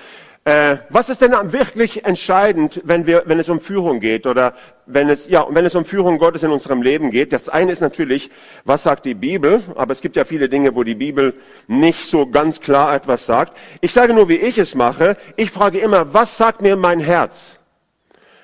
Äh, 0.45 0.79
was 0.89 1.09
ist 1.09 1.21
denn 1.21 1.31
wirklich 1.53 2.05
entscheidend, 2.05 2.81
wenn, 2.83 3.07
wir, 3.07 3.23
wenn 3.27 3.39
es 3.39 3.49
um 3.49 3.61
Führung 3.61 4.01
geht 4.01 4.27
oder 4.27 4.55
wenn 4.87 5.09
es, 5.09 5.29
ja, 5.29 5.47
wenn 5.49 5.65
es 5.65 5.77
um 5.77 5.85
Führung 5.85 6.19
Gottes 6.19 6.43
in 6.43 6.51
unserem 6.51 6.83
Leben 6.83 7.13
geht? 7.13 7.33
Das 7.33 7.49
eine 7.49 7.71
ist 7.71 7.81
natürlich, 7.81 8.29
was 8.65 8.83
sagt 8.83 9.05
die 9.05 9.15
Bibel? 9.15 9.63
Aber 9.77 9.93
es 9.93 10.01
gibt 10.01 10.17
ja 10.17 10.25
viele 10.25 10.49
Dinge, 10.49 10.75
wo 10.75 10.83
die 10.83 10.97
Bibel 10.97 11.35
nicht 11.69 12.11
so 12.11 12.27
ganz 12.27 12.61
klar 12.61 12.93
etwas 12.93 13.25
sagt. 13.25 13.57
Ich 13.81 13.93
sage 13.93 14.15
nur, 14.15 14.29
wie 14.29 14.37
ich 14.37 14.59
es 14.59 14.75
mache. 14.75 15.17
Ich 15.37 15.53
frage 15.53 15.79
immer, 15.79 16.13
was 16.13 16.37
sagt 16.37 16.61
mir 16.61 16.75
mein 16.75 16.99
Herz? 16.99 17.61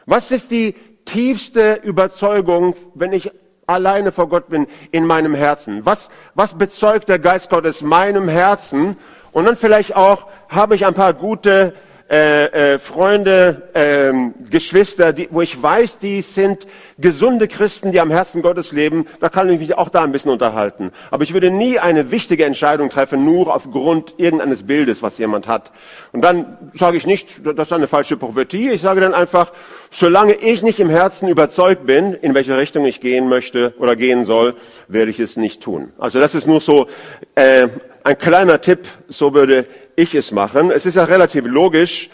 Was 0.06 0.30
ist 0.30 0.52
die 0.52 0.76
tiefste 1.04 1.80
Überzeugung, 1.82 2.76
wenn 2.94 3.12
ich 3.12 3.32
alleine 3.66 4.12
vor 4.12 4.28
Gott 4.28 4.50
bin, 4.50 4.68
in 4.92 5.04
meinem 5.04 5.34
Herzen? 5.34 5.84
Was, 5.84 6.10
was 6.36 6.56
bezeugt 6.56 7.08
der 7.08 7.18
Geist 7.18 7.50
Gottes 7.50 7.82
meinem 7.82 8.28
Herzen? 8.28 8.96
Und 9.32 9.46
dann 9.46 9.56
vielleicht 9.56 9.96
auch, 9.96 10.28
habe 10.48 10.76
ich 10.76 10.86
ein 10.86 10.94
paar 10.94 11.12
gute 11.12 11.74
äh, 12.10 12.74
äh, 12.74 12.78
Freunde, 12.78 13.68
äh, 13.74 14.12
Geschwister, 14.48 15.12
die, 15.12 15.28
wo 15.30 15.42
ich 15.42 15.62
weiß, 15.62 15.98
die 15.98 16.22
sind 16.22 16.66
gesunde 16.96 17.48
Christen, 17.48 17.92
die 17.92 18.00
am 18.00 18.10
Herzen 18.10 18.40
Gottes 18.40 18.72
leben, 18.72 19.06
da 19.20 19.28
kann 19.28 19.50
ich 19.50 19.60
mich 19.60 19.76
auch 19.76 19.90
da 19.90 20.04
ein 20.04 20.12
bisschen 20.12 20.30
unterhalten. 20.30 20.90
Aber 21.10 21.22
ich 21.22 21.34
würde 21.34 21.50
nie 21.50 21.78
eine 21.78 22.10
wichtige 22.10 22.46
Entscheidung 22.46 22.88
treffen, 22.88 23.26
nur 23.26 23.54
aufgrund 23.54 24.14
irgendeines 24.16 24.66
Bildes, 24.66 25.02
was 25.02 25.18
jemand 25.18 25.46
hat. 25.46 25.70
Und 26.12 26.22
dann 26.22 26.56
sage 26.72 26.96
ich 26.96 27.06
nicht, 27.06 27.46
das 27.46 27.68
ist 27.68 27.72
eine 27.72 27.88
falsche 27.88 28.16
Prophetie. 28.16 28.70
Ich 28.70 28.80
sage 28.80 29.02
dann 29.02 29.12
einfach, 29.12 29.52
solange 29.90 30.32
ich 30.32 30.62
nicht 30.62 30.80
im 30.80 30.88
Herzen 30.88 31.28
überzeugt 31.28 31.84
bin, 31.84 32.14
in 32.14 32.32
welche 32.32 32.56
Richtung 32.56 32.86
ich 32.86 33.02
gehen 33.02 33.28
möchte 33.28 33.74
oder 33.78 33.96
gehen 33.96 34.24
soll, 34.24 34.54
werde 34.88 35.10
ich 35.10 35.20
es 35.20 35.36
nicht 35.36 35.62
tun. 35.62 35.92
Also 35.98 36.20
das 36.20 36.34
ist 36.34 36.46
nur 36.46 36.62
so 36.62 36.86
äh, 37.34 37.68
ein 38.02 38.16
kleiner 38.16 38.60
Tipp, 38.62 38.86
so 39.08 39.34
würde 39.34 39.66
ich 39.98 40.14
es 40.14 40.30
machen. 40.30 40.70
Es 40.70 40.86
ist 40.86 40.94
ja 40.94 41.04
relativ 41.04 41.44
logisch. 41.44 42.08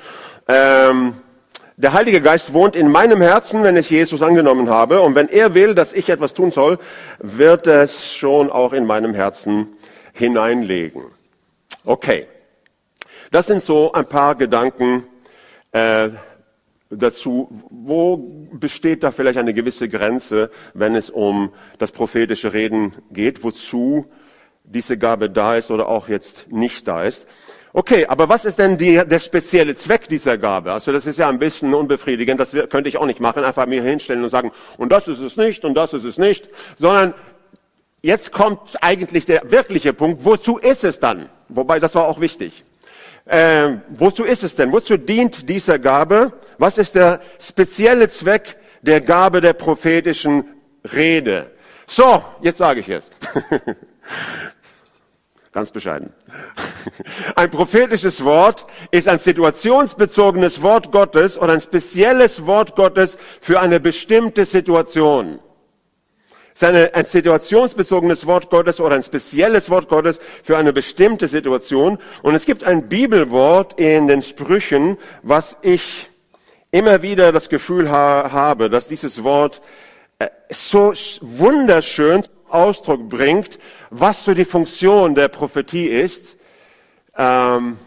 Ähm, 0.48 1.14
der 1.76 1.92
Heilige 1.92 2.22
Geist 2.22 2.54
wohnt 2.54 2.76
in 2.76 2.90
meinem 2.90 3.20
Herzen, 3.20 3.62
wenn 3.62 3.76
ich 3.76 3.90
Jesus 3.90 4.22
angenommen 4.22 4.70
habe. 4.70 5.00
Und 5.00 5.14
wenn 5.14 5.28
er 5.28 5.54
will, 5.54 5.74
dass 5.74 5.92
ich 5.92 6.08
etwas 6.08 6.32
tun 6.32 6.50
soll, 6.50 6.78
wird 7.18 7.66
es 7.66 8.12
schon 8.12 8.50
auch 8.50 8.72
in 8.72 8.86
meinem 8.86 9.12
Herzen 9.12 9.68
hineinlegen. 10.12 11.02
Okay. 11.84 12.26
Das 13.30 13.48
sind 13.48 13.62
so 13.62 13.92
ein 13.92 14.06
paar 14.06 14.36
Gedanken 14.36 15.04
äh, 15.72 16.10
dazu, 16.88 17.48
wo 17.68 18.16
besteht 18.52 19.02
da 19.02 19.10
vielleicht 19.10 19.38
eine 19.38 19.52
gewisse 19.52 19.88
Grenze, 19.88 20.50
wenn 20.72 20.94
es 20.94 21.10
um 21.10 21.52
das 21.78 21.90
prophetische 21.92 22.52
Reden 22.52 22.94
geht, 23.10 23.42
wozu 23.42 24.06
diese 24.62 24.96
Gabe 24.96 25.28
da 25.28 25.56
ist 25.56 25.70
oder 25.70 25.88
auch 25.88 26.08
jetzt 26.08 26.50
nicht 26.50 26.88
da 26.88 27.02
ist. 27.02 27.26
Okay, 27.76 28.06
aber 28.06 28.28
was 28.28 28.44
ist 28.44 28.60
denn 28.60 28.78
die, 28.78 29.02
der 29.04 29.18
spezielle 29.18 29.74
Zweck 29.74 30.06
dieser 30.08 30.38
Gabe? 30.38 30.72
Also 30.72 30.92
das 30.92 31.06
ist 31.06 31.18
ja 31.18 31.28
ein 31.28 31.40
bisschen 31.40 31.74
unbefriedigend, 31.74 32.38
das 32.38 32.52
könnte 32.52 32.88
ich 32.88 32.98
auch 32.98 33.04
nicht 33.04 33.18
machen, 33.18 33.42
einfach 33.42 33.66
mir 33.66 33.82
hinstellen 33.82 34.22
und 34.22 34.28
sagen, 34.28 34.52
und 34.76 34.92
das 34.92 35.08
ist 35.08 35.18
es 35.18 35.36
nicht 35.36 35.64
und 35.64 35.74
das 35.74 35.92
ist 35.92 36.04
es 36.04 36.16
nicht, 36.16 36.48
sondern 36.76 37.14
jetzt 38.00 38.30
kommt 38.30 38.76
eigentlich 38.80 39.26
der 39.26 39.50
wirkliche 39.50 39.92
Punkt, 39.92 40.24
wozu 40.24 40.58
ist 40.58 40.84
es 40.84 41.00
dann? 41.00 41.28
Wobei, 41.48 41.80
das 41.80 41.96
war 41.96 42.06
auch 42.06 42.20
wichtig. 42.20 42.62
Ähm, 43.26 43.82
wozu 43.88 44.22
ist 44.22 44.44
es 44.44 44.54
denn? 44.54 44.70
Wozu 44.70 44.96
dient 44.96 45.48
diese 45.48 45.80
Gabe? 45.80 46.32
Was 46.58 46.78
ist 46.78 46.94
der 46.94 47.22
spezielle 47.40 48.08
Zweck 48.08 48.56
der 48.82 49.00
Gabe 49.00 49.40
der 49.40 49.52
prophetischen 49.52 50.44
Rede? 50.92 51.50
So, 51.88 52.22
jetzt 52.40 52.58
sage 52.58 52.78
ich 52.78 52.88
es. 52.88 53.10
Ganz 55.52 55.72
bescheiden. 55.72 56.12
Ein 57.36 57.50
prophetisches 57.50 58.24
Wort 58.24 58.66
ist 58.90 59.08
ein 59.08 59.18
situationsbezogenes 59.18 60.62
Wort 60.62 60.92
Gottes 60.92 61.38
oder 61.38 61.52
ein 61.52 61.60
spezielles 61.60 62.46
Wort 62.46 62.76
Gottes 62.76 63.18
für 63.40 63.60
eine 63.60 63.80
bestimmte 63.80 64.44
Situation. 64.44 65.40
Es 66.54 66.62
ist 66.62 66.94
ein 66.94 67.04
situationsbezogenes 67.04 68.26
Wort 68.26 68.48
Gottes 68.48 68.80
oder 68.80 68.94
ein 68.94 69.02
spezielles 69.02 69.70
Wort 69.70 69.88
Gottes 69.88 70.20
für 70.44 70.56
eine 70.56 70.72
bestimmte 70.72 71.26
Situation. 71.26 71.98
Und 72.22 72.36
es 72.36 72.46
gibt 72.46 72.62
ein 72.62 72.88
Bibelwort 72.88 73.78
in 73.78 74.06
den 74.06 74.22
Sprüchen, 74.22 74.96
was 75.22 75.56
ich 75.62 76.10
immer 76.70 77.02
wieder 77.02 77.32
das 77.32 77.48
Gefühl 77.48 77.90
ha 77.90 78.30
habe, 78.30 78.70
dass 78.70 78.86
dieses 78.86 79.24
Wort 79.24 79.62
äh, 80.20 80.28
so 80.48 80.92
wunderschön 81.22 82.22
Ausdruck 82.48 83.08
bringt, 83.08 83.58
was 83.90 84.24
so 84.24 84.32
die 84.32 84.44
Funktion 84.44 85.16
der 85.16 85.28
Prophetie 85.28 85.86
ist. 85.86 86.33
Ähm, 87.16 87.78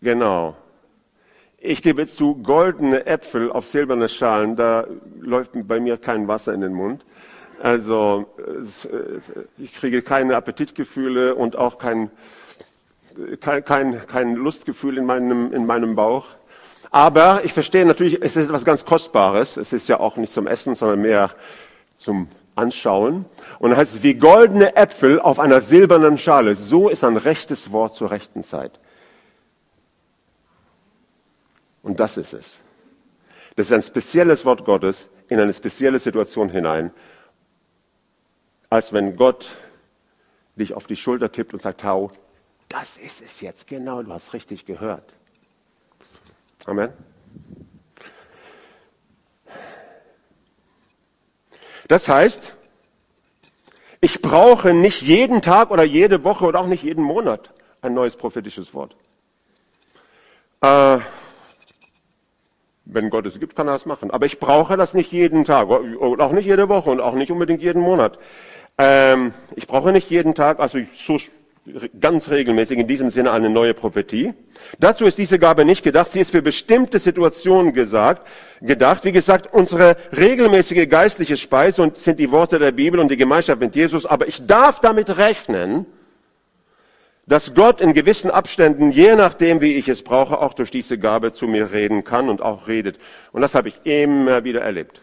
genau. 0.00 0.56
Ich 1.58 1.82
gebe 1.82 2.06
zu, 2.06 2.36
goldene 2.36 3.06
Äpfel 3.06 3.50
auf 3.50 3.66
silberne 3.66 4.08
Schalen, 4.08 4.54
da 4.54 4.86
läuft 5.20 5.52
bei 5.54 5.80
mir 5.80 5.96
kein 5.96 6.28
Wasser 6.28 6.54
in 6.54 6.60
den 6.60 6.72
Mund. 6.72 7.04
Also 7.60 8.26
ich 9.58 9.74
kriege 9.74 10.02
keine 10.02 10.36
Appetitgefühle 10.36 11.34
und 11.34 11.56
auch 11.56 11.78
kein, 11.78 12.10
kein, 13.40 13.64
kein, 13.64 14.06
kein 14.06 14.34
Lustgefühl 14.36 14.98
in 14.98 15.04
meinem, 15.04 15.52
in 15.52 15.66
meinem 15.66 15.96
Bauch. 15.96 16.26
Aber 16.90 17.44
ich 17.44 17.52
verstehe 17.52 17.84
natürlich, 17.84 18.22
es 18.22 18.36
ist 18.36 18.46
etwas 18.46 18.64
ganz 18.64 18.84
Kostbares. 18.84 19.56
Es 19.56 19.72
ist 19.72 19.88
ja 19.88 19.98
auch 19.98 20.16
nicht 20.16 20.32
zum 20.32 20.46
Essen, 20.46 20.74
sondern 20.74 21.02
mehr 21.02 21.30
zum 21.96 22.28
Anschauen. 22.58 23.24
Und 23.58 23.70
dann 23.70 23.78
heißt 23.78 23.96
es, 23.96 24.02
wie 24.02 24.14
goldene 24.14 24.76
Äpfel 24.76 25.20
auf 25.20 25.38
einer 25.38 25.60
silbernen 25.60 26.18
Schale. 26.18 26.54
So 26.54 26.88
ist 26.88 27.04
ein 27.04 27.16
rechtes 27.16 27.72
Wort 27.72 27.94
zur 27.94 28.10
rechten 28.10 28.42
Zeit. 28.42 28.78
Und 31.82 32.00
das 32.00 32.16
ist 32.16 32.34
es. 32.34 32.60
Das 33.56 33.66
ist 33.66 33.72
ein 33.72 33.82
spezielles 33.82 34.44
Wort 34.44 34.64
Gottes 34.64 35.08
in 35.28 35.40
eine 35.40 35.52
spezielle 35.52 35.98
Situation 35.98 36.50
hinein, 36.50 36.90
als 38.70 38.92
wenn 38.92 39.16
Gott 39.16 39.54
dich 40.56 40.74
auf 40.74 40.86
die 40.86 40.96
Schulter 40.96 41.30
tippt 41.30 41.54
und 41.54 41.62
sagt, 41.62 41.84
hau, 41.84 42.10
das 42.68 42.96
ist 42.98 43.22
es 43.22 43.40
jetzt, 43.40 43.66
genau, 43.66 44.02
du 44.02 44.12
hast 44.12 44.34
richtig 44.34 44.66
gehört. 44.66 45.14
Amen. 46.66 46.92
Das 51.88 52.08
heißt, 52.08 52.54
ich 54.00 54.22
brauche 54.22 54.72
nicht 54.72 55.02
jeden 55.02 55.42
Tag 55.42 55.70
oder 55.70 55.84
jede 55.84 56.22
Woche 56.22 56.44
oder 56.44 56.60
auch 56.60 56.66
nicht 56.66 56.84
jeden 56.84 57.02
Monat 57.02 57.50
ein 57.80 57.94
neues 57.94 58.16
prophetisches 58.16 58.74
Wort. 58.74 58.94
Äh, 60.60 60.98
wenn 62.84 63.10
Gott 63.10 63.26
es 63.26 63.38
gibt, 63.38 63.54
kann 63.56 63.68
er 63.68 63.74
es 63.74 63.86
machen. 63.86 64.10
Aber 64.10 64.26
ich 64.26 64.38
brauche 64.38 64.76
das 64.76 64.94
nicht 64.94 65.12
jeden 65.12 65.44
Tag 65.44 65.68
und 65.68 66.20
auch 66.20 66.32
nicht 66.32 66.46
jede 66.46 66.68
Woche 66.68 66.90
und 66.90 67.00
auch 67.00 67.14
nicht 67.14 67.30
unbedingt 67.30 67.62
jeden 67.62 67.82
Monat. 67.82 68.18
Ähm, 68.78 69.34
ich 69.56 69.66
brauche 69.66 69.92
nicht 69.92 70.10
jeden 70.10 70.34
Tag, 70.34 70.60
also 70.60 70.78
so 70.94 71.18
ganz 72.00 72.30
regelmäßig 72.30 72.78
in 72.78 72.86
diesem 72.86 73.10
Sinne 73.10 73.32
eine 73.32 73.50
neue 73.50 73.74
Prophetie. 73.74 74.34
Dazu 74.78 75.06
ist 75.06 75.18
diese 75.18 75.38
Gabe 75.38 75.64
nicht 75.64 75.82
gedacht. 75.82 76.10
Sie 76.10 76.20
ist 76.20 76.30
für 76.30 76.42
bestimmte 76.42 76.98
Situationen 76.98 77.72
gesagt, 77.72 78.26
gedacht. 78.60 79.04
Wie 79.04 79.12
gesagt, 79.12 79.52
unsere 79.52 79.96
regelmäßige 80.16 80.88
geistliche 80.88 81.36
Speise 81.36 81.82
und 81.82 81.96
sind 81.96 82.18
die 82.18 82.30
Worte 82.30 82.58
der 82.58 82.72
Bibel 82.72 83.00
und 83.00 83.10
die 83.10 83.16
Gemeinschaft 83.16 83.60
mit 83.60 83.76
Jesus. 83.76 84.06
Aber 84.06 84.28
ich 84.28 84.46
darf 84.46 84.80
damit 84.80 85.16
rechnen, 85.16 85.86
dass 87.26 87.54
Gott 87.54 87.80
in 87.80 87.92
gewissen 87.92 88.30
Abständen, 88.30 88.90
je 88.90 89.14
nachdem, 89.14 89.60
wie 89.60 89.74
ich 89.74 89.88
es 89.88 90.02
brauche, 90.02 90.38
auch 90.38 90.54
durch 90.54 90.70
diese 90.70 90.98
Gabe 90.98 91.32
zu 91.32 91.46
mir 91.46 91.72
reden 91.72 92.02
kann 92.02 92.28
und 92.30 92.40
auch 92.40 92.68
redet. 92.68 92.98
Und 93.32 93.42
das 93.42 93.54
habe 93.54 93.68
ich 93.68 93.80
immer 93.84 94.44
wieder 94.44 94.62
erlebt. 94.62 95.02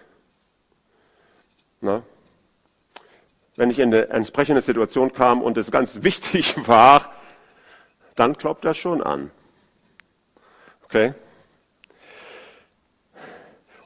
Na? 1.82 2.02
Wenn 3.56 3.70
ich 3.70 3.80
in 3.80 3.94
eine 3.94 4.10
entsprechende 4.10 4.62
Situation 4.62 5.14
kam 5.14 5.42
und 5.42 5.58
es 5.58 5.72
ganz 5.72 6.00
wichtig 6.04 6.56
war, 6.68 7.12
dann 8.16 8.38
klopft 8.38 8.66
das 8.66 8.78
schon 8.78 9.02
an. 9.02 9.32
Okay? 10.86 11.14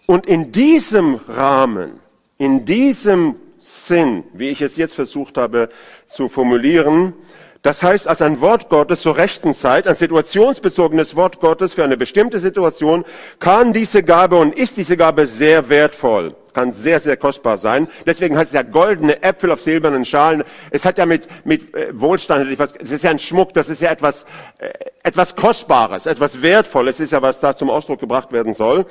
Und 0.06 0.28
in 0.28 0.52
diesem 0.52 1.16
Rahmen 1.28 2.00
in 2.40 2.66
diesem 2.66 3.36
Sinn, 3.60 4.24
wie 4.34 4.50
ich 4.50 4.62
es 4.62 4.78
jetzt 4.78 4.96
versucht 4.96 5.38
habe 5.38 5.70
zu 6.08 6.30
formulieren, 6.30 7.14
das 7.62 7.84
heißt, 7.84 8.08
als 8.08 8.22
ein 8.22 8.40
Wort 8.40 8.70
Gottes 8.70 9.02
zur 9.02 9.18
rechten 9.18 9.54
Zeit, 9.54 9.86
ein 9.86 9.96
situationsbezogenes 9.96 11.18
Wort 11.18 11.42
Gottes 11.42 11.74
für 11.74 11.84
eine 11.84 11.98
bestimmte 11.98 12.40
Situation, 12.40 13.04
kann 13.40 13.74
diese 13.74 14.02
Gabe 14.02 14.38
und 14.38 14.58
ist 14.58 14.78
diese 14.78 14.96
Gabe 14.96 15.28
sehr 15.28 15.68
wertvoll, 15.68 16.34
kann 16.60 16.74
sehr, 16.74 17.00
sehr 17.00 17.16
kostbar 17.16 17.58
sein. 17.58 17.88
Deswegen 18.06 18.38
heißt 18.38 18.54
es 18.54 18.60
ja 18.60 18.64
goldene 18.64 19.24
Äpfel 19.24 19.52
auf 19.52 19.62
silbernen 19.62 20.04
Schalen. 20.04 20.44
Es 20.72 20.84
hat 20.84 20.98
ja 20.98 21.06
mit, 21.06 21.28
mit 21.46 21.74
äh, 21.74 21.98
Wohlstand 21.98 22.60
es 22.80 22.92
ist 22.92 23.04
ja 23.04 23.12
ein 23.12 23.20
Schmuck, 23.20 23.54
das 23.54 23.70
ist 23.70 23.82
ja 23.82 23.92
etwas, 23.92 24.26
äh, 24.58 24.72
etwas 25.04 25.38
Kostbares, 25.38 26.06
etwas 26.06 26.42
Wertvolles, 26.42 27.00
ist 27.00 27.14
ja, 27.14 27.22
was 27.22 27.40
da 27.40 27.56
zum 27.56 27.70
Ausdruck 27.70 28.02
gebracht 28.02 28.34
werden 28.34 28.54
soll. 28.54 28.86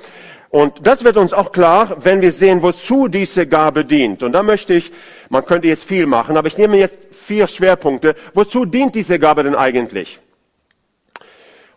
Und 0.49 0.87
das 0.87 1.05
wird 1.05 1.19
uns 1.19 1.35
auch 1.35 1.53
klar, 1.53 1.99
wenn 2.01 2.23
wir 2.23 2.33
sehen, 2.33 2.63
wozu 2.63 3.07
diese 3.09 3.47
Gabe 3.47 3.85
dient. 3.85 4.23
Und 4.23 4.33
da 4.33 4.43
möchte 4.43 4.73
ich, 4.73 4.91
man 5.29 5.45
könnte 5.45 5.69
jetzt 5.69 5.85
viel 5.85 6.07
machen, 6.07 6.39
aber 6.39 6.49
ich 6.49 6.57
nehme 6.57 6.79
jetzt 6.79 6.97
vier 7.13 7.47
Schwerpunkte. 7.47 8.15
Wozu 8.33 8.65
dient 8.65 8.95
diese 8.95 9.19
Gabe 9.19 9.43
denn 9.43 9.55
eigentlich? 9.55 10.21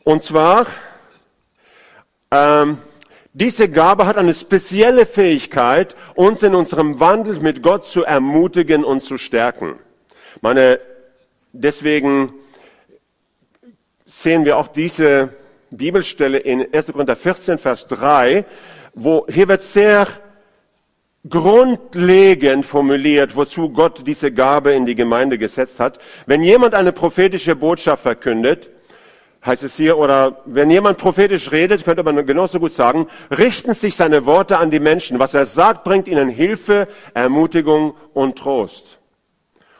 Und 0.05 0.23
zwar, 0.23 0.67
ähm, 2.31 2.77
diese 3.33 3.69
Gabe 3.69 4.05
hat 4.05 4.17
eine 4.17 4.33
spezielle 4.33 5.05
Fähigkeit, 5.05 5.95
uns 6.15 6.43
in 6.43 6.53
unserem 6.53 6.99
Wandel 6.99 7.39
mit 7.39 7.63
Gott 7.63 7.85
zu 7.85 8.03
ermutigen 8.03 8.83
und 8.83 9.01
zu 9.01 9.17
stärken. 9.17 9.79
Meine, 10.41 10.79
deswegen 11.53 12.33
sehen 14.05 14.43
wir 14.43 14.57
auch 14.57 14.67
diese 14.67 15.29
Bibelstelle 15.69 16.39
in 16.39 16.73
1. 16.73 16.87
Korinther 16.87 17.15
14, 17.15 17.57
Vers 17.57 17.87
3, 17.87 18.43
wo 18.93 19.25
hier 19.29 19.47
wird 19.47 19.63
sehr 19.63 20.07
grundlegend 21.29 22.65
formuliert, 22.65 23.35
wozu 23.35 23.69
Gott 23.69 24.05
diese 24.05 24.31
Gabe 24.31 24.73
in 24.73 24.85
die 24.85 24.95
Gemeinde 24.95 25.37
gesetzt 25.37 25.79
hat. 25.79 25.99
Wenn 26.25 26.43
jemand 26.43 26.73
eine 26.73 26.91
prophetische 26.91 27.55
Botschaft 27.55 28.03
verkündet, 28.03 28.69
heißt 29.45 29.63
es 29.63 29.75
hier, 29.75 29.97
oder 29.97 30.37
wenn 30.45 30.69
jemand 30.69 30.97
prophetisch 30.97 31.51
redet, 31.51 31.83
könnte 31.83 32.03
man 32.03 32.25
genauso 32.25 32.59
gut 32.59 32.71
sagen, 32.71 33.07
richten 33.31 33.73
sich 33.73 33.95
seine 33.95 34.25
Worte 34.25 34.57
an 34.57 34.71
die 34.71 34.79
Menschen. 34.79 35.19
Was 35.19 35.33
er 35.33 35.45
sagt, 35.45 35.83
bringt 35.83 36.07
ihnen 36.07 36.29
Hilfe, 36.29 36.87
Ermutigung 37.13 37.95
und 38.13 38.37
Trost. 38.37 38.99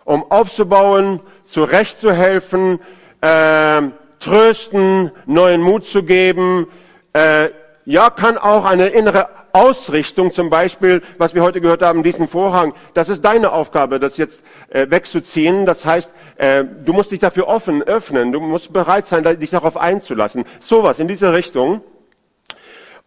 Um 0.03 0.29
aufzubauen, 0.31 1.19
zurechtzuhelfen, 1.43 2.79
äh, 3.21 3.81
trösten, 4.19 5.11
neuen 5.25 5.61
Mut 5.61 5.85
zu 5.85 6.03
geben. 6.03 6.67
Äh, 7.13 7.49
ja, 7.85 8.09
kann 8.09 8.37
auch 8.37 8.65
eine 8.65 8.87
innere 8.87 9.29
Ausrichtung, 9.53 10.31
zum 10.33 10.49
Beispiel, 10.49 11.01
was 11.17 11.33
wir 11.35 11.43
heute 11.43 11.61
gehört 11.61 11.81
haben, 11.81 12.03
diesen 12.03 12.27
Vorhang, 12.27 12.73
das 12.93 13.09
ist 13.09 13.23
deine 13.23 13.51
Aufgabe, 13.51 13.99
das 13.99 14.17
jetzt 14.17 14.43
äh, 14.69 14.87
wegzuziehen. 14.89 15.65
Das 15.65 15.85
heißt, 15.85 16.13
äh, 16.37 16.63
du 16.85 16.93
musst 16.93 17.11
dich 17.11 17.19
dafür 17.19 17.47
offen 17.47 17.83
öffnen, 17.83 18.31
du 18.31 18.39
musst 18.39 18.73
bereit 18.73 19.05
sein, 19.07 19.23
dich 19.39 19.49
darauf 19.49 19.77
einzulassen. 19.77 20.45
Sowas 20.59 20.99
in 20.99 21.07
diese 21.07 21.33
Richtung. 21.33 21.81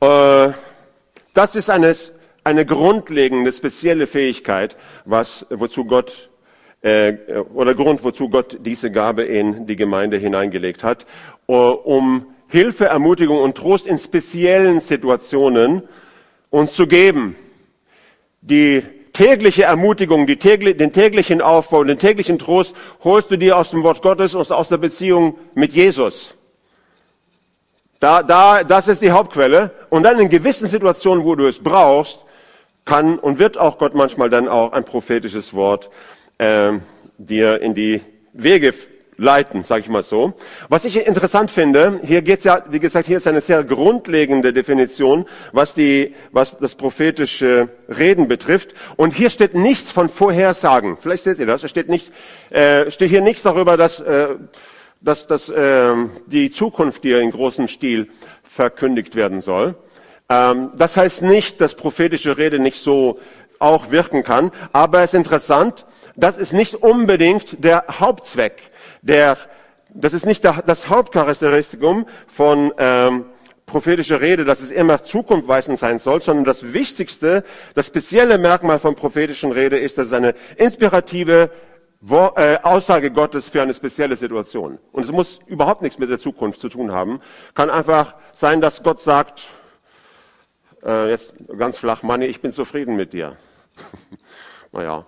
Äh, 0.00 0.50
das 1.32 1.56
ist 1.56 1.70
eine, 1.70 1.94
eine 2.44 2.66
grundlegende, 2.66 3.52
spezielle 3.52 4.06
Fähigkeit, 4.06 4.76
was, 5.04 5.46
wozu 5.50 5.84
Gott 5.84 6.30
äh, 6.82 7.14
oder 7.54 7.74
Grund, 7.74 8.04
wozu 8.04 8.28
Gott 8.28 8.58
diese 8.60 8.90
Gabe 8.90 9.24
in 9.24 9.66
die 9.66 9.76
Gemeinde 9.76 10.18
hineingelegt 10.18 10.84
hat, 10.84 11.06
äh, 11.48 11.52
um 11.52 12.26
Hilfe, 12.48 12.84
Ermutigung 12.84 13.38
und 13.38 13.56
Trost 13.56 13.86
in 13.86 13.98
speziellen 13.98 14.80
Situationen 14.80 15.82
uns 16.54 16.72
zu 16.74 16.86
geben. 16.86 17.34
Die 18.40 18.82
tägliche 19.12 19.64
Ermutigung, 19.64 20.26
die 20.26 20.36
täglich, 20.36 20.76
den 20.76 20.92
täglichen 20.92 21.42
Aufbau, 21.42 21.82
den 21.82 21.98
täglichen 21.98 22.38
Trost 22.38 22.76
holst 23.02 23.30
du 23.30 23.36
dir 23.36 23.58
aus 23.58 23.70
dem 23.70 23.82
Wort 23.82 24.02
Gottes 24.02 24.34
und 24.34 24.50
aus 24.52 24.68
der 24.68 24.78
Beziehung 24.78 25.36
mit 25.54 25.72
Jesus. 25.72 26.36
Da, 27.98 28.22
da, 28.22 28.62
das 28.62 28.86
ist 28.86 29.02
die 29.02 29.10
Hauptquelle. 29.10 29.72
Und 29.90 30.04
dann 30.04 30.20
in 30.20 30.28
gewissen 30.28 30.68
Situationen, 30.68 31.24
wo 31.24 31.34
du 31.34 31.46
es 31.46 31.60
brauchst, 31.60 32.24
kann 32.84 33.18
und 33.18 33.38
wird 33.38 33.58
auch 33.58 33.78
Gott 33.78 33.94
manchmal 33.94 34.30
dann 34.30 34.46
auch 34.46 34.72
ein 34.72 34.84
prophetisches 34.84 35.54
Wort 35.54 35.90
äh, 36.38 36.72
dir 37.18 37.62
in 37.62 37.74
die 37.74 38.00
Wege 38.32 38.74
leiten, 39.16 39.62
sage 39.62 39.82
ich 39.82 39.88
mal 39.88 40.02
so. 40.02 40.34
Was 40.68 40.84
ich 40.84 40.96
interessant 41.06 41.50
finde, 41.50 42.00
hier 42.04 42.22
geht's 42.22 42.44
ja, 42.44 42.64
wie 42.68 42.80
gesagt, 42.80 43.06
hier 43.06 43.18
ist 43.18 43.26
eine 43.26 43.40
sehr 43.40 43.62
grundlegende 43.64 44.52
Definition, 44.52 45.26
was 45.52 45.74
die, 45.74 46.14
was 46.32 46.56
das 46.58 46.74
prophetische 46.74 47.68
Reden 47.88 48.28
betrifft. 48.28 48.74
Und 48.96 49.14
hier 49.14 49.30
steht 49.30 49.54
nichts 49.54 49.90
von 49.90 50.08
Vorhersagen. 50.08 50.96
Vielleicht 51.00 51.24
seht 51.24 51.38
ihr 51.38 51.46
das. 51.46 51.64
Es 51.64 51.70
steht 51.70 51.88
nichts, 51.88 52.10
äh, 52.50 52.90
steht 52.90 53.10
hier 53.10 53.20
nichts 53.20 53.42
darüber, 53.42 53.76
dass, 53.76 54.00
äh, 54.00 54.28
dass, 55.00 55.26
dass 55.26 55.48
äh, 55.48 55.94
die 56.26 56.50
Zukunft 56.50 57.04
dir 57.04 57.20
in 57.20 57.30
großem 57.30 57.68
Stil 57.68 58.08
verkündigt 58.48 59.16
werden 59.16 59.40
soll. 59.40 59.74
Ähm, 60.28 60.70
das 60.76 60.96
heißt 60.96 61.22
nicht, 61.22 61.60
dass 61.60 61.74
prophetische 61.74 62.38
Rede 62.38 62.58
nicht 62.58 62.78
so 62.78 63.18
auch 63.58 63.90
wirken 63.90 64.22
kann. 64.22 64.50
Aber 64.72 65.02
es 65.02 65.14
ist 65.14 65.18
interessant, 65.18 65.86
das 66.16 66.38
ist 66.38 66.52
nicht 66.52 66.74
unbedingt 66.74 67.64
der 67.64 67.84
Hauptzweck. 68.00 68.54
Der, 69.04 69.36
das 69.90 70.14
ist 70.14 70.24
nicht 70.24 70.44
das 70.44 70.88
Hauptcharakteristikum 70.88 72.06
von 72.26 72.72
ähm, 72.78 73.26
prophetischer 73.66 74.22
Rede, 74.22 74.46
dass 74.46 74.60
es 74.60 74.70
immer 74.70 75.02
zukunftweisend 75.02 75.78
sein 75.78 75.98
soll, 75.98 76.22
sondern 76.22 76.46
das 76.46 76.72
Wichtigste, 76.72 77.44
das 77.74 77.86
spezielle 77.86 78.38
Merkmal 78.38 78.78
von 78.78 78.94
prophetischen 78.94 79.52
Rede 79.52 79.78
ist, 79.78 79.98
dass 79.98 80.06
es 80.06 80.12
eine 80.14 80.34
inspirative 80.56 81.50
äh, 82.10 82.58
Aussage 82.62 83.10
Gottes 83.10 83.50
für 83.50 83.60
eine 83.60 83.74
spezielle 83.74 84.16
Situation. 84.16 84.78
Und 84.92 85.04
es 85.04 85.12
muss 85.12 85.38
überhaupt 85.46 85.82
nichts 85.82 85.98
mit 85.98 86.08
der 86.08 86.18
Zukunft 86.18 86.60
zu 86.60 86.70
tun 86.70 86.90
haben. 86.90 87.20
Kann 87.54 87.68
einfach 87.68 88.14
sein, 88.32 88.62
dass 88.62 88.82
Gott 88.82 89.02
sagt, 89.02 89.48
äh, 90.82 91.10
jetzt 91.10 91.34
ganz 91.58 91.76
flach, 91.76 92.02
Manni, 92.02 92.24
ich 92.24 92.40
bin 92.40 92.52
zufrieden 92.52 92.96
mit 92.96 93.12
dir. 93.12 93.36
naja, 94.72 95.04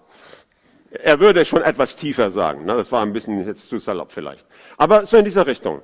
er 1.02 1.20
würde 1.20 1.44
schon 1.44 1.62
etwas 1.62 1.96
tiefer 1.96 2.30
sagen. 2.30 2.64
Ne? 2.64 2.76
Das 2.76 2.92
war 2.92 3.02
ein 3.02 3.12
bisschen 3.12 3.46
jetzt 3.46 3.68
zu 3.68 3.78
salopp 3.78 4.12
vielleicht. 4.12 4.46
Aber 4.76 5.06
so 5.06 5.16
in 5.16 5.24
dieser 5.24 5.46
Richtung. 5.46 5.82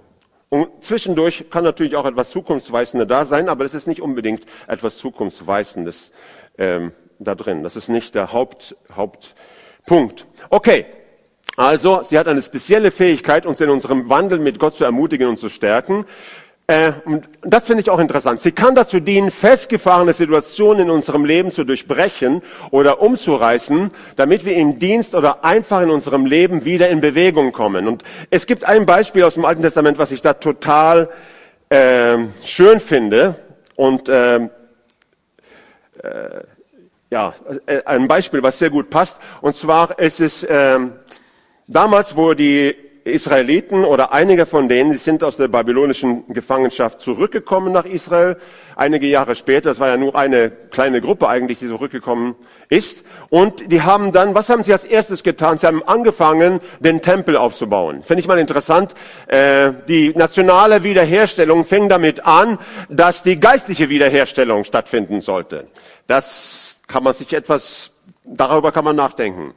Und 0.49 0.85
zwischendurch 0.85 1.47
kann 1.51 1.65
natürlich 1.65 1.97
auch 1.97 2.05
etwas 2.05 2.31
Zukunftsweisendes 2.31 3.09
da 3.09 3.25
sein, 3.25 3.49
aber 3.49 3.65
es 3.65 3.73
ist 3.73 3.87
nicht 3.87 4.03
unbedingt 4.03 4.45
etwas 4.67 4.99
Zukunftsweisendes 4.99 6.13
ähm, 6.59 6.93
da 7.19 7.35
drin. 7.35 7.63
Das 7.63 7.75
ist 7.77 7.89
nicht 7.89 8.15
der 8.15 8.33
Haupt, 8.33 8.77
Hauptpunkt. 8.95 10.27
Okay, 10.51 10.85
also 11.57 12.03
sie 12.03 12.19
hat 12.19 12.29
eine 12.29 12.43
spezielle 12.43 12.91
Fähigkeit, 12.91 13.47
uns 13.47 13.61
in 13.61 13.71
unserem 13.71 14.09
Wandel 14.09 14.39
mit 14.39 14.59
Gott 14.59 14.75
zu 14.75 14.85
ermutigen 14.85 15.29
und 15.29 15.39
zu 15.39 15.49
stärken. 15.49 16.07
Äh, 16.73 16.93
und 17.05 17.29
das 17.43 17.67
finde 17.67 17.83
ich 17.83 17.91
auch 17.91 17.99
interessant. 17.99 18.41
Sie 18.41 18.53
kann 18.53 18.75
dazu 18.75 18.99
dienen, 18.99 19.31
festgefahrene 19.31 20.15
Situationen 20.15 20.85
in 20.85 20.91
unserem 20.91 21.27
Leben 21.27 21.51
zu 21.51 21.65
durchbrechen 21.65 22.41
oder 22.71 23.03
umzureißen, 23.03 23.91
damit 24.17 24.47
wir 24.47 24.57
im 24.57 24.79
Dienst 24.79 25.15
oder 25.15 25.45
einfach 25.45 25.83
in 25.83 25.91
unserem 25.91 26.25
Leben 26.25 26.65
wieder 26.65 26.89
in 26.89 27.03
Bewegung 27.03 27.53
kommen. 27.53 27.87
Und 27.87 28.05
es 28.31 28.47
gibt 28.47 28.65
ein 28.65 28.87
Beispiel 28.87 29.23
aus 29.25 29.35
dem 29.35 29.45
Alten 29.45 29.61
Testament, 29.61 29.99
was 29.99 30.13
ich 30.13 30.23
da 30.23 30.33
total 30.33 31.11
äh, 31.69 32.17
schön 32.43 32.81
finde. 32.81 33.37
Und 33.77 34.09
äh, 34.09 34.37
äh, 34.37 34.49
ja, 37.11 37.35
äh, 37.67 37.83
ein 37.85 38.09
Beispiel, 38.09 38.43
was 38.43 38.59
sehr 38.59 38.71
gut 38.71 38.89
passt. 38.89 39.21
Und 39.43 39.55
zwar 39.55 39.99
ist 39.99 40.21
es 40.21 40.43
äh, 40.43 40.79
damals, 41.67 42.17
wo 42.17 42.33
die 42.33 42.75
Israeliten 43.05 43.85
oder 43.85 44.13
einige 44.13 44.47
von 44.47 44.69
denen, 44.69 44.93
die 44.93 44.97
sind 44.97 45.25
aus 45.25 45.37
der 45.37 45.49
babylonischen 45.49 46.25
Gefangenschaft 46.29 47.01
zurückgekommen 47.01 47.73
nach 47.73 47.85
Israel. 47.85 48.37
Einige 48.77 49.07
Jahre 49.07 49.35
später, 49.35 49.71
es 49.71 49.81
war 49.81 49.89
ja 49.89 49.97
nur 49.97 50.15
eine 50.15 50.51
kleine 50.51 51.01
Gruppe 51.01 51.29
eigentlich, 51.29 51.59
die 51.59 51.69
zurückgekommen 51.69 52.37
ist. 52.69 53.05
Und 53.29 53.73
die 53.73 53.83
haben 53.83 54.13
dann, 54.13 54.35
was 54.35 54.49
haben 54.49 54.63
sie 54.63 54.73
als 54.73 54.85
erstes 54.85 55.23
getan? 55.23 55.59
Sie 55.59 55.67
haben 55.67 55.83
angefangen, 55.83 56.61
den 56.81 57.03
Tempel 57.03 57.37
aufzubauen. 57.37 58.03
Finde 58.03 58.21
ich 58.21 58.29
mal 58.29 58.39
interessant. 58.39 58.95
Äh, 59.27 59.73
die 59.89 60.11
nationale 60.11 60.85
Wiederherstellung 60.85 61.65
fing 61.65 61.89
damit 61.89 62.25
an, 62.25 62.59
dass 62.89 63.23
die 63.23 63.41
geistliche 63.41 63.89
Wiederherstellung 63.89 64.65
stattfinden 64.65 65.21
sollte. 65.21 65.67
Das 66.07 66.81
kann 66.87 67.03
man 67.03 67.15
sich 67.15 67.33
etwas, 67.33 67.91
darüber 68.25 68.71
kann 68.71 68.85
man 68.85 68.97
nachdenken. 68.97 69.55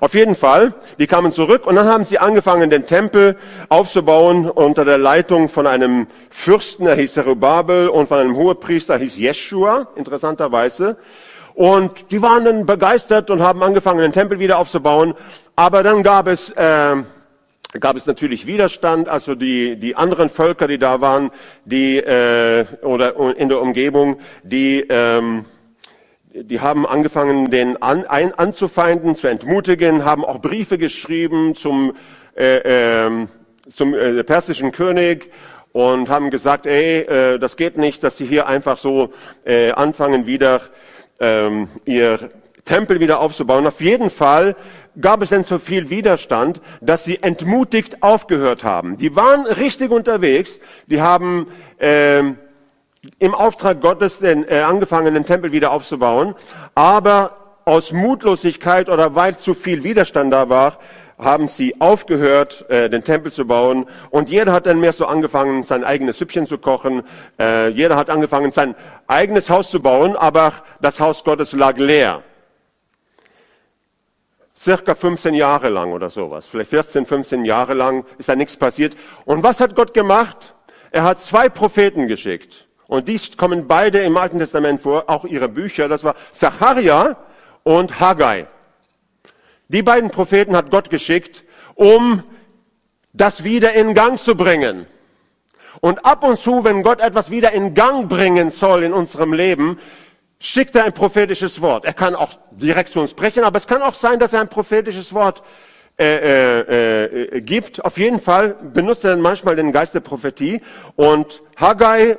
Auf 0.00 0.14
jeden 0.14 0.36
Fall, 0.36 0.74
die 0.98 1.06
kamen 1.06 1.32
zurück 1.32 1.66
und 1.66 1.74
dann 1.74 1.86
haben 1.86 2.04
sie 2.04 2.18
angefangen, 2.18 2.70
den 2.70 2.86
Tempel 2.86 3.36
aufzubauen 3.68 4.48
unter 4.48 4.84
der 4.84 4.98
Leitung 4.98 5.48
von 5.48 5.66
einem 5.66 6.06
Fürsten, 6.30 6.84
der 6.84 6.94
hieß 6.94 7.14
Zerubabel, 7.14 7.88
und 7.88 8.08
von 8.08 8.18
einem 8.18 8.36
Hohepriester, 8.36 8.94
der 8.94 9.02
hieß 9.04 9.16
Jeshua, 9.16 9.88
interessanterweise. 9.96 10.96
Und 11.54 12.12
die 12.12 12.22
waren 12.22 12.44
dann 12.44 12.66
begeistert 12.66 13.30
und 13.30 13.42
haben 13.42 13.60
angefangen, 13.64 13.98
den 13.98 14.12
Tempel 14.12 14.38
wieder 14.38 14.58
aufzubauen. 14.58 15.14
Aber 15.56 15.82
dann 15.82 16.04
gab 16.04 16.28
es, 16.28 16.50
äh, 16.50 16.94
gab 17.80 17.96
es 17.96 18.06
natürlich 18.06 18.46
Widerstand, 18.46 19.08
also 19.08 19.34
die, 19.34 19.74
die 19.74 19.96
anderen 19.96 20.30
Völker, 20.30 20.68
die 20.68 20.78
da 20.78 21.00
waren, 21.00 21.32
die, 21.64 21.98
äh, 21.98 22.64
oder 22.82 23.36
in 23.36 23.48
der 23.48 23.60
Umgebung, 23.60 24.20
die, 24.44 24.86
ähm, 24.88 25.44
die 26.44 26.60
haben 26.60 26.86
angefangen, 26.86 27.50
den 27.50 27.80
an, 27.82 28.04
ein, 28.04 28.32
anzufeinden, 28.34 29.14
zu 29.14 29.28
entmutigen, 29.28 30.04
haben 30.04 30.24
auch 30.24 30.40
Briefe 30.40 30.78
geschrieben 30.78 31.54
zum, 31.54 31.94
äh, 32.36 33.06
äh, 33.06 33.26
zum 33.72 33.94
äh, 33.94 34.24
persischen 34.24 34.72
König 34.72 35.30
und 35.72 36.08
haben 36.08 36.30
gesagt, 36.30 36.66
ey, 36.66 37.00
äh, 37.00 37.38
das 37.38 37.56
geht 37.56 37.76
nicht, 37.76 38.02
dass 38.02 38.16
sie 38.16 38.26
hier 38.26 38.46
einfach 38.46 38.78
so 38.78 39.12
äh, 39.44 39.72
anfangen, 39.72 40.26
wieder 40.26 40.62
ähm, 41.20 41.68
ihr 41.84 42.30
Tempel 42.64 43.00
wieder 43.00 43.20
aufzubauen. 43.20 43.66
Auf 43.66 43.80
jeden 43.80 44.10
Fall 44.10 44.54
gab 45.00 45.22
es 45.22 45.30
denn 45.30 45.44
so 45.44 45.58
viel 45.58 45.90
Widerstand, 45.90 46.60
dass 46.80 47.04
sie 47.04 47.22
entmutigt 47.22 48.02
aufgehört 48.02 48.64
haben. 48.64 48.98
Die 48.98 49.14
waren 49.14 49.46
richtig 49.46 49.90
unterwegs, 49.90 50.58
die 50.86 51.00
haben 51.00 51.48
äh, 51.78 52.22
im 53.18 53.34
Auftrag 53.34 53.80
Gottes 53.80 54.18
den, 54.18 54.48
äh, 54.48 54.60
angefangen, 54.60 55.14
den 55.14 55.24
Tempel 55.24 55.52
wieder 55.52 55.72
aufzubauen, 55.72 56.34
aber 56.74 57.60
aus 57.64 57.92
Mutlosigkeit 57.92 58.88
oder 58.88 59.14
weil 59.14 59.36
zu 59.36 59.54
viel 59.54 59.84
Widerstand 59.84 60.32
da 60.32 60.48
war, 60.48 60.78
haben 61.18 61.48
sie 61.48 61.80
aufgehört, 61.80 62.64
äh, 62.70 62.88
den 62.88 63.02
Tempel 63.02 63.32
zu 63.32 63.46
bauen. 63.46 63.86
Und 64.10 64.30
jeder 64.30 64.52
hat 64.52 64.66
dann 64.66 64.78
mehr 64.80 64.92
so 64.92 65.06
angefangen, 65.06 65.64
sein 65.64 65.82
eigenes 65.84 66.18
Süppchen 66.18 66.46
zu 66.46 66.58
kochen. 66.58 67.02
Äh, 67.38 67.68
jeder 67.70 67.96
hat 67.96 68.08
angefangen, 68.08 68.52
sein 68.52 68.74
eigenes 69.08 69.50
Haus 69.50 69.70
zu 69.70 69.80
bauen, 69.82 70.16
aber 70.16 70.52
das 70.80 71.00
Haus 71.00 71.24
Gottes 71.24 71.52
lag 71.52 71.76
leer. 71.76 72.22
Circa 74.56 74.94
15 74.94 75.34
Jahre 75.34 75.68
lang 75.68 75.92
oder 75.92 76.08
sowas. 76.08 76.46
Vielleicht 76.46 76.70
14, 76.70 77.06
15 77.06 77.44
Jahre 77.44 77.74
lang 77.74 78.04
ist 78.18 78.28
da 78.28 78.36
nichts 78.36 78.56
passiert. 78.56 78.96
Und 79.24 79.42
was 79.42 79.60
hat 79.60 79.74
Gott 79.74 79.94
gemacht? 79.94 80.54
Er 80.90 81.02
hat 81.02 81.20
zwei 81.20 81.48
Propheten 81.48 82.08
geschickt. 82.08 82.67
Und 82.88 83.06
dies 83.06 83.36
kommen 83.36 83.68
beide 83.68 83.98
im 84.00 84.16
Alten 84.16 84.38
Testament 84.38 84.80
vor, 84.80 85.04
auch 85.08 85.24
ihre 85.24 85.48
Bücher. 85.48 85.88
Das 85.88 86.02
war 86.02 86.16
Zacharia 86.32 87.16
und 87.62 88.00
Haggai. 88.00 88.48
Die 89.68 89.82
beiden 89.82 90.10
Propheten 90.10 90.56
hat 90.56 90.70
Gott 90.70 90.88
geschickt, 90.88 91.44
um 91.74 92.24
das 93.12 93.44
wieder 93.44 93.74
in 93.74 93.94
Gang 93.94 94.18
zu 94.18 94.34
bringen. 94.34 94.86
Und 95.80 96.04
ab 96.04 96.24
und 96.24 96.38
zu, 96.38 96.64
wenn 96.64 96.82
Gott 96.82 97.00
etwas 97.00 97.30
wieder 97.30 97.52
in 97.52 97.74
Gang 97.74 98.08
bringen 98.08 98.50
soll 98.50 98.82
in 98.82 98.94
unserem 98.94 99.34
Leben, 99.34 99.78
schickt 100.40 100.74
er 100.74 100.84
ein 100.84 100.94
prophetisches 100.94 101.60
Wort. 101.60 101.84
Er 101.84 101.92
kann 101.92 102.14
auch 102.14 102.30
direkt 102.50 102.90
zu 102.90 103.00
uns 103.00 103.10
sprechen, 103.10 103.44
aber 103.44 103.58
es 103.58 103.66
kann 103.66 103.82
auch 103.82 103.94
sein, 103.94 104.18
dass 104.18 104.32
er 104.32 104.40
ein 104.40 104.48
prophetisches 104.48 105.12
Wort 105.12 105.42
äh, 106.00 106.04
äh, 106.04 107.04
äh, 107.36 107.40
gibt. 107.40 107.84
Auf 107.84 107.98
jeden 107.98 108.20
Fall 108.20 108.54
benutzt 108.72 109.04
er 109.04 109.16
manchmal 109.16 109.56
den 109.56 109.72
Geist 109.72 109.94
der 109.94 110.00
Prophetie. 110.00 110.62
Und 110.96 111.42
Haggai, 111.56 112.18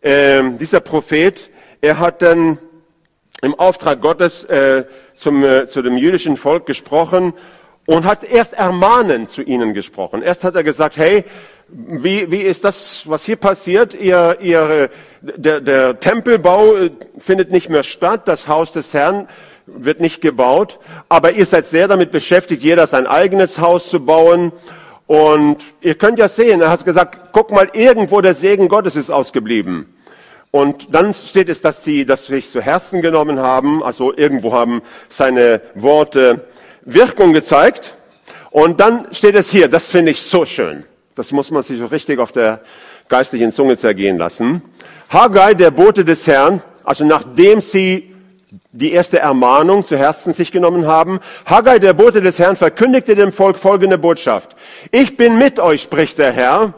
äh, 0.00 0.42
dieser 0.58 0.80
Prophet, 0.80 1.50
er 1.80 1.98
hat 1.98 2.22
dann 2.22 2.58
im 3.42 3.54
Auftrag 3.54 4.00
Gottes 4.00 4.44
äh, 4.44 4.84
zum, 5.14 5.44
äh, 5.44 5.66
zu 5.66 5.82
dem 5.82 5.96
jüdischen 5.96 6.36
Volk 6.36 6.66
gesprochen 6.66 7.34
und 7.86 8.04
hat 8.04 8.24
erst 8.24 8.52
ermahnend 8.52 9.30
zu 9.30 9.42
ihnen 9.42 9.74
gesprochen. 9.74 10.22
Erst 10.22 10.44
hat 10.44 10.56
er 10.56 10.64
gesagt, 10.64 10.96
hey, 10.96 11.24
wie, 11.68 12.30
wie 12.30 12.40
ist 12.40 12.64
das, 12.64 13.02
was 13.04 13.24
hier 13.24 13.36
passiert? 13.36 13.94
Ihr, 13.94 14.38
ihr, 14.40 14.90
der, 15.20 15.60
der 15.60 16.00
Tempelbau 16.00 16.76
äh, 16.76 16.90
findet 17.18 17.50
nicht 17.50 17.68
mehr 17.68 17.82
statt, 17.82 18.26
das 18.26 18.48
Haus 18.48 18.72
des 18.72 18.94
Herrn 18.94 19.28
wird 19.66 20.00
nicht 20.00 20.20
gebaut, 20.20 20.78
aber 21.08 21.32
ihr 21.32 21.44
seid 21.44 21.66
sehr 21.66 21.88
damit 21.88 22.10
beschäftigt, 22.10 22.62
jeder 22.62 22.86
sein 22.86 23.06
eigenes 23.06 23.58
Haus 23.58 23.90
zu 23.90 24.00
bauen. 24.00 24.52
Und 25.08 25.64
ihr 25.80 25.94
könnt 25.94 26.18
ja 26.18 26.28
sehen, 26.28 26.60
er 26.60 26.68
hat 26.68 26.84
gesagt, 26.84 27.32
guck 27.32 27.50
mal, 27.50 27.70
irgendwo 27.72 28.20
der 28.20 28.34
Segen 28.34 28.68
Gottes 28.68 28.94
ist 28.94 29.10
ausgeblieben. 29.10 29.86
Und 30.50 30.94
dann 30.94 31.14
steht 31.14 31.48
es, 31.48 31.62
dass 31.62 31.82
sie 31.82 32.04
das 32.04 32.26
sich 32.26 32.50
zu 32.50 32.60
Herzen 32.60 33.00
genommen 33.00 33.40
haben, 33.40 33.82
also 33.82 34.14
irgendwo 34.14 34.52
haben 34.52 34.82
seine 35.08 35.62
Worte 35.74 36.44
Wirkung 36.82 37.32
gezeigt. 37.32 37.94
Und 38.50 38.80
dann 38.80 39.06
steht 39.12 39.34
es 39.34 39.50
hier, 39.50 39.68
das 39.68 39.86
finde 39.86 40.10
ich 40.10 40.20
so 40.20 40.44
schön. 40.44 40.84
Das 41.14 41.32
muss 41.32 41.50
man 41.50 41.62
sich 41.62 41.78
so 41.78 41.86
richtig 41.86 42.18
auf 42.18 42.30
der 42.30 42.60
geistlichen 43.08 43.50
Zunge 43.50 43.78
zergehen 43.78 44.18
lassen. 44.18 44.62
Haggai, 45.08 45.54
der 45.54 45.70
Bote 45.70 46.04
des 46.04 46.26
Herrn, 46.26 46.62
also 46.84 47.06
nachdem 47.06 47.62
sie 47.62 48.14
die 48.72 48.92
erste 48.92 49.18
Ermahnung 49.18 49.84
zu 49.84 49.96
Herzen 49.96 50.32
sich 50.32 50.52
genommen 50.52 50.86
haben. 50.86 51.20
Haggai, 51.44 51.78
der 51.78 51.92
Bote 51.92 52.20
des 52.20 52.38
Herrn, 52.38 52.56
verkündigte 52.56 53.14
dem 53.14 53.32
Volk 53.32 53.58
folgende 53.58 53.98
Botschaft. 53.98 54.56
Ich 54.90 55.16
bin 55.16 55.38
mit 55.38 55.60
euch, 55.60 55.82
spricht 55.82 56.18
der 56.18 56.32
Herr, 56.32 56.74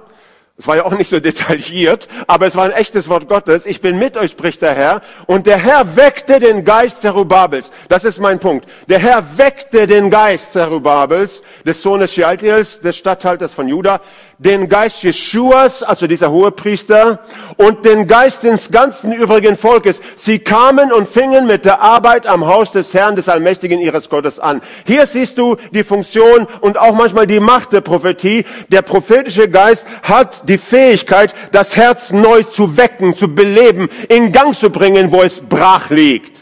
es 0.61 0.67
war 0.67 0.77
ja 0.77 0.85
auch 0.85 0.93
nicht 0.93 1.09
so 1.09 1.19
detailliert, 1.21 2.07
aber 2.27 2.47
es 2.47 2.55
war 2.55 2.65
ein 2.67 2.73
echtes 2.73 3.09
Wort 3.09 3.29
Gottes. 3.29 3.65
Ich 3.65 3.81
bin 3.81 3.99
mit 3.99 4.19
euch, 4.19 4.33
spricht 4.33 4.61
der 4.61 4.75
Herr. 4.75 5.01
Und 5.27 5.47
der 5.47 5.57
Herr 5.57 5.97
weckte 5.97 6.39
den 6.39 6.65
Geist 6.65 7.01
Zerubabels. 7.01 7.71
Das 7.89 8.05
ist 8.05 8.19
mein 8.21 8.39
Punkt. 8.39 8.69
Der 8.87 8.99
Herr 8.99 9.39
weckte 9.39 9.87
den 9.87 10.11
Geist 10.11 10.53
Zerubabels, 10.53 11.43
des 11.65 11.81
Sohnes 11.81 12.13
Shealtiels, 12.13 12.81
des 12.81 12.97
Statthalters 12.99 13.55
von 13.55 13.69
Juda, 13.69 14.03
den 14.41 14.71
Geist 14.71 15.03
Jeschuas, 15.03 15.83
also 15.83 16.07
dieser 16.07 16.31
Hohepriester, 16.31 17.19
und 17.59 17.85
den 17.85 18.07
Geist 18.07 18.43
des 18.43 18.71
ganzen 18.71 19.13
übrigen 19.13 19.59
Volkes. 19.59 20.01
Sie 20.15 20.39
kamen 20.39 20.93
und 20.93 21.07
fingen 21.07 21.47
mit 21.47 21.67
der 21.67 21.83
Arbeit 21.83 22.27
am 22.27 22.47
Haus 22.47 22.73
des 22.73 22.95
Herrn, 22.95 23.17
des 23.17 23.29
Allmächtigen 23.29 23.81
ihres 23.81 24.09
Gottes 24.09 24.41
an. 24.41 24.63
Hier 24.87 25.05
siehst 25.05 25.37
du 25.37 25.57
die 25.73 25.85
Funktion 25.85 26.49
und 26.63 26.79
auch 26.79 26.95
manchmal 26.95 27.27
die 27.27 27.39
Macht 27.39 27.75
der 27.75 27.83
Prophetie. 27.83 28.47
Der 28.71 28.81
prophetische 28.81 29.47
Geist 29.47 29.87
hat 30.03 30.49
die 30.49 30.57
Fähigkeit, 30.57 31.35
das 31.53 31.77
Herz 31.77 32.11
neu 32.11 32.43
zu 32.43 32.79
wecken, 32.79 33.13
zu 33.13 33.35
beleben, 33.35 33.91
in 34.09 34.33
Gang 34.33 34.55
zu 34.55 34.71
bringen, 34.71 35.13
wo 35.13 35.21
es 35.21 35.39
brach 35.39 35.91
liegt. 35.91 36.41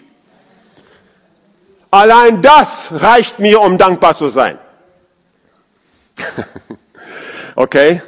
Allein 1.91 2.43
das 2.43 2.93
reicht 2.93 3.41
mir, 3.41 3.61
um 3.61 3.77
dankbar 3.77 4.15
zu 4.15 4.29
sein. 4.29 4.57
Okay? 7.59 8.03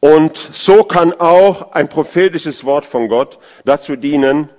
Und 0.00 0.36
so 0.36 0.82
kann 0.82 1.12
auch 1.12 1.70
ein 1.70 1.88
prophetisches 1.88 2.64
Wort 2.64 2.84
von 2.84 3.06
Gott 3.06 3.38
dazu 3.64 3.94
dienen, 3.94 4.50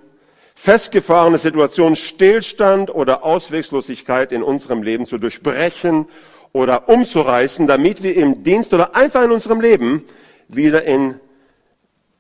festgefahrene 0.56 1.38
Situationen, 1.38 1.98
Stillstand 1.98 2.90
oder 2.90 3.26
Auswegslosigkeit 3.26 4.32
in 4.32 4.44
unserem 4.44 4.82
Leben 4.82 5.06
zu 5.06 5.18
durchbrechen 5.18 6.08
oder 6.54 6.88
umzureißen, 6.88 7.68
damit 7.68 8.02
wir 8.02 8.16
im 8.16 8.46
Dienst 8.46 8.74
oder 8.74 8.96
einfach 8.96 9.24
in 9.24 9.32
unserem 9.32 9.60
Leben 9.60 10.06
wieder 10.48 10.86
in 10.86 11.20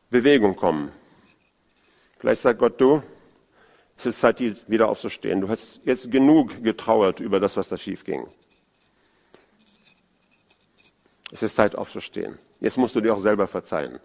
Bewegung 0.10 0.57
kommen. 0.57 0.91
Vielleicht 2.19 2.41
sagt 2.41 2.60
Gott, 2.60 2.81
du, 2.81 3.01
es 3.97 4.07
ist 4.07 4.19
Zeit, 4.19 4.41
wieder 4.67 4.89
aufzustehen. 4.89 5.39
Du 5.39 5.47
hast 5.47 5.79
jetzt 5.86 6.12
genug 6.12 6.62
getrauert 6.62 7.21
über 7.21 7.39
das, 7.39 7.55
was 7.55 7.69
da 7.69 7.77
schief 7.77 8.03
ging. 8.03 8.27
Es 11.32 11.44
ist 11.44 11.56
Zeit 11.56 11.76
aufzustehen. 11.76 12.38
Jetzt 12.60 12.78
musst 12.78 12.96
du 12.96 13.02
dir 13.02 13.13
auch 13.13 13.20
selber 13.20 13.48
verzeihen. 13.48 14.00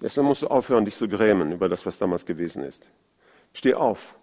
Jetzt 0.00 0.16
musst 0.18 0.42
du 0.42 0.48
aufhören, 0.48 0.84
dich 0.84 0.96
zu 0.96 1.08
grämen 1.08 1.52
über 1.52 1.68
das, 1.68 1.84
was 1.86 1.98
damals 1.98 2.24
gewesen 2.24 2.62
ist. 2.62 2.86
Steh 3.52 3.74
auf. 3.74 4.14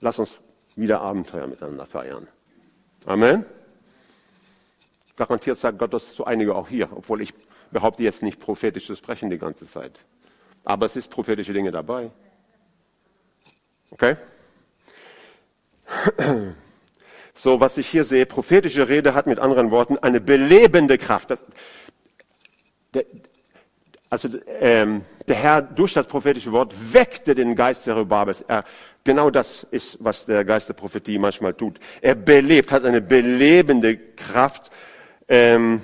Lass 0.00 0.18
uns 0.18 0.40
wieder 0.76 1.00
Abenteuer 1.00 1.46
miteinander 1.46 1.86
feiern. 1.86 2.28
Amen. 3.06 3.44
Garantiert 5.16 5.56
sagt 5.56 5.78
Gott 5.78 5.94
das 5.94 6.14
zu 6.14 6.26
einigen 6.26 6.50
auch 6.50 6.68
hier, 6.68 6.90
obwohl 6.94 7.22
ich 7.22 7.32
behaupte 7.70 8.02
jetzt 8.02 8.22
nicht 8.22 8.38
prophetisch 8.38 8.86
zu 8.86 8.94
sprechen 8.94 9.30
die 9.30 9.38
ganze 9.38 9.66
Zeit. 9.66 9.98
Aber 10.64 10.86
es 10.86 10.96
ist 10.96 11.10
prophetische 11.10 11.52
Dinge 11.52 11.70
dabei. 11.70 12.10
Okay? 13.90 14.16
So, 17.38 17.60
was 17.60 17.76
ich 17.76 17.86
hier 17.86 18.04
sehe, 18.04 18.24
prophetische 18.24 18.88
Rede 18.88 19.12
hat 19.12 19.26
mit 19.26 19.38
anderen 19.38 19.70
Worten 19.70 19.98
eine 19.98 20.22
belebende 20.22 20.96
Kraft. 20.96 21.30
Das, 21.30 21.44
der, 22.94 23.04
also 24.08 24.30
ähm, 24.58 25.04
der 25.28 25.36
Herr 25.36 25.60
durch 25.60 25.92
das 25.92 26.06
prophetische 26.06 26.50
Wort 26.50 26.74
weckte 26.94 27.34
den 27.34 27.54
Geist 27.54 27.86
der 27.86 27.96
Rubabes. 27.96 28.40
Er, 28.48 28.64
genau 29.04 29.28
das 29.28 29.66
ist, 29.70 29.98
was 30.00 30.24
der 30.24 30.46
Geist 30.46 30.70
der 30.70 30.74
Prophetie 30.74 31.18
manchmal 31.18 31.52
tut. 31.52 31.78
Er 32.00 32.14
belebt, 32.14 32.72
hat 32.72 32.86
eine 32.86 33.02
belebende 33.02 33.98
Kraft, 33.98 34.70
ähm, 35.28 35.82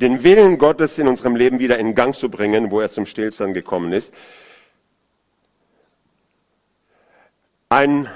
den 0.00 0.22
Willen 0.22 0.56
Gottes 0.56 0.98
in 0.98 1.06
unserem 1.06 1.36
Leben 1.36 1.58
wieder 1.58 1.78
in 1.78 1.94
Gang 1.94 2.14
zu 2.14 2.30
bringen, 2.30 2.70
wo 2.70 2.80
er 2.80 2.88
zum 2.88 3.04
Stillstand 3.04 3.52
gekommen 3.52 3.92
ist. 3.92 4.14
Ein 7.68 8.08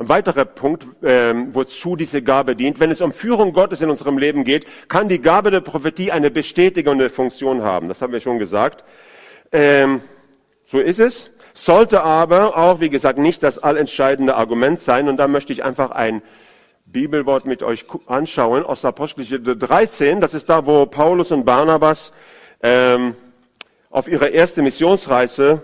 ein 0.00 0.08
weiterer 0.08 0.44
Punkt, 0.44 0.86
ähm, 1.02 1.52
wozu 1.54 1.96
diese 1.96 2.22
Gabe 2.22 2.54
dient, 2.54 2.78
wenn 2.78 2.92
es 2.92 3.00
um 3.00 3.12
Führung 3.12 3.52
Gottes 3.52 3.80
in 3.80 3.90
unserem 3.90 4.16
Leben 4.16 4.44
geht, 4.44 4.64
kann 4.88 5.08
die 5.08 5.20
Gabe 5.20 5.50
der 5.50 5.60
Prophetie 5.60 6.12
eine 6.12 6.30
bestätigende 6.30 7.10
Funktion 7.10 7.62
haben. 7.62 7.88
Das 7.88 8.00
haben 8.00 8.12
wir 8.12 8.20
schon 8.20 8.38
gesagt. 8.38 8.84
Ähm, 9.50 10.00
so 10.66 10.78
ist 10.78 11.00
es. 11.00 11.30
Sollte 11.52 12.02
aber 12.02 12.56
auch, 12.56 12.78
wie 12.78 12.90
gesagt, 12.90 13.18
nicht 13.18 13.42
das 13.42 13.58
allentscheidende 13.58 14.36
Argument 14.36 14.78
sein. 14.78 15.08
Und 15.08 15.16
da 15.16 15.26
möchte 15.26 15.52
ich 15.52 15.64
einfach 15.64 15.90
ein 15.90 16.22
Bibelwort 16.86 17.44
mit 17.44 17.64
euch 17.64 17.84
anschauen 18.06 18.64
aus 18.64 18.82
der 18.82 18.90
Apostelgeschichte 18.90 19.56
13. 19.56 20.20
Das 20.20 20.32
ist 20.32 20.48
da, 20.48 20.64
wo 20.64 20.86
Paulus 20.86 21.32
und 21.32 21.44
Barnabas 21.44 22.12
ähm, 22.62 23.16
auf 23.90 24.06
ihre 24.06 24.28
erste 24.28 24.62
Missionsreise 24.62 25.60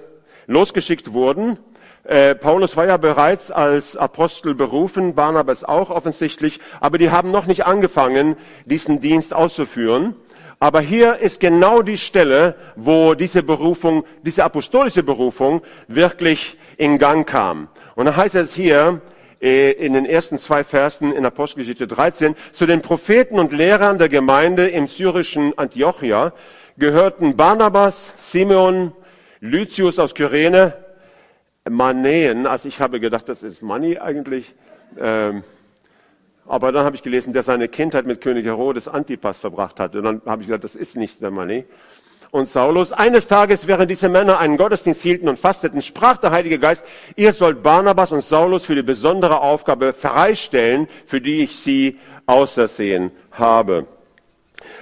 losgeschickt 0.48 1.12
wurden. 1.12 1.56
Äh, 2.04 2.34
Paulus 2.34 2.76
war 2.76 2.86
ja 2.86 2.98
bereits 2.98 3.50
als 3.50 3.96
Apostel 3.96 4.54
berufen, 4.54 5.14
Barnabas 5.14 5.64
auch 5.64 5.88
offensichtlich, 5.88 6.60
aber 6.80 6.98
die 6.98 7.10
haben 7.10 7.30
noch 7.30 7.46
nicht 7.46 7.64
angefangen, 7.64 8.36
diesen 8.66 9.00
Dienst 9.00 9.32
auszuführen. 9.32 10.14
Aber 10.60 10.80
hier 10.80 11.18
ist 11.18 11.40
genau 11.40 11.82
die 11.82 11.96
Stelle, 11.96 12.56
wo 12.76 13.14
diese 13.14 13.42
Berufung, 13.42 14.04
diese 14.22 14.44
apostolische 14.44 15.02
Berufung 15.02 15.62
wirklich 15.88 16.58
in 16.76 16.98
Gang 16.98 17.26
kam. 17.26 17.68
Und 17.96 18.06
da 18.06 18.16
heißt 18.16 18.34
es 18.34 18.54
hier, 18.54 19.00
äh, 19.40 19.72
in 19.72 19.94
den 19.94 20.04
ersten 20.04 20.36
zwei 20.36 20.62
Versen 20.62 21.10
in 21.10 21.24
Apostelgeschichte 21.24 21.86
13, 21.86 22.36
zu 22.52 22.66
den 22.66 22.82
Propheten 22.82 23.38
und 23.38 23.52
Lehrern 23.52 23.98
der 23.98 24.10
Gemeinde 24.10 24.68
im 24.68 24.88
syrischen 24.88 25.56
Antiochia 25.56 26.34
gehörten 26.76 27.36
Barnabas, 27.36 28.12
Simeon, 28.18 28.92
Lycius 29.40 29.98
aus 29.98 30.14
Kyrene, 30.14 30.83
Manäen, 31.68 32.46
also 32.46 32.68
ich 32.68 32.80
habe 32.80 33.00
gedacht, 33.00 33.28
das 33.28 33.42
ist 33.42 33.62
Mani 33.62 33.98
eigentlich, 33.98 34.54
ähm, 34.98 35.44
aber 36.46 36.72
dann 36.72 36.84
habe 36.84 36.94
ich 36.94 37.02
gelesen, 37.02 37.32
der 37.32 37.42
seine 37.42 37.68
Kindheit 37.68 38.04
mit 38.04 38.20
König 38.20 38.44
Herodes 38.44 38.86
Antipas 38.86 39.38
verbracht 39.38 39.80
hat. 39.80 39.96
Und 39.96 40.04
dann 40.04 40.22
habe 40.26 40.42
ich 40.42 40.48
gedacht, 40.48 40.64
das 40.64 40.76
ist 40.76 40.94
nicht 40.94 41.22
der 41.22 41.30
Mani 41.30 41.64
und 42.34 42.48
Saulus. 42.48 42.92
Eines 42.92 43.28
Tages, 43.28 43.68
während 43.68 43.90
diese 43.90 44.08
Männer 44.08 44.40
einen 44.40 44.56
Gottesdienst 44.56 45.00
hielten 45.00 45.28
und 45.28 45.38
fasteten, 45.38 45.80
sprach 45.80 46.18
der 46.18 46.32
Heilige 46.32 46.58
Geist, 46.58 46.84
ihr 47.14 47.32
sollt 47.32 47.62
Barnabas 47.62 48.12
und 48.12 48.24
Saulus 48.24 48.64
für 48.64 48.74
die 48.74 48.82
besondere 48.82 49.40
Aufgabe 49.40 49.92
freistellen, 49.92 50.88
für 51.06 51.20
die 51.20 51.44
ich 51.44 51.56
sie 51.56 51.98
ausersehen 52.26 53.12
habe. 53.30 53.86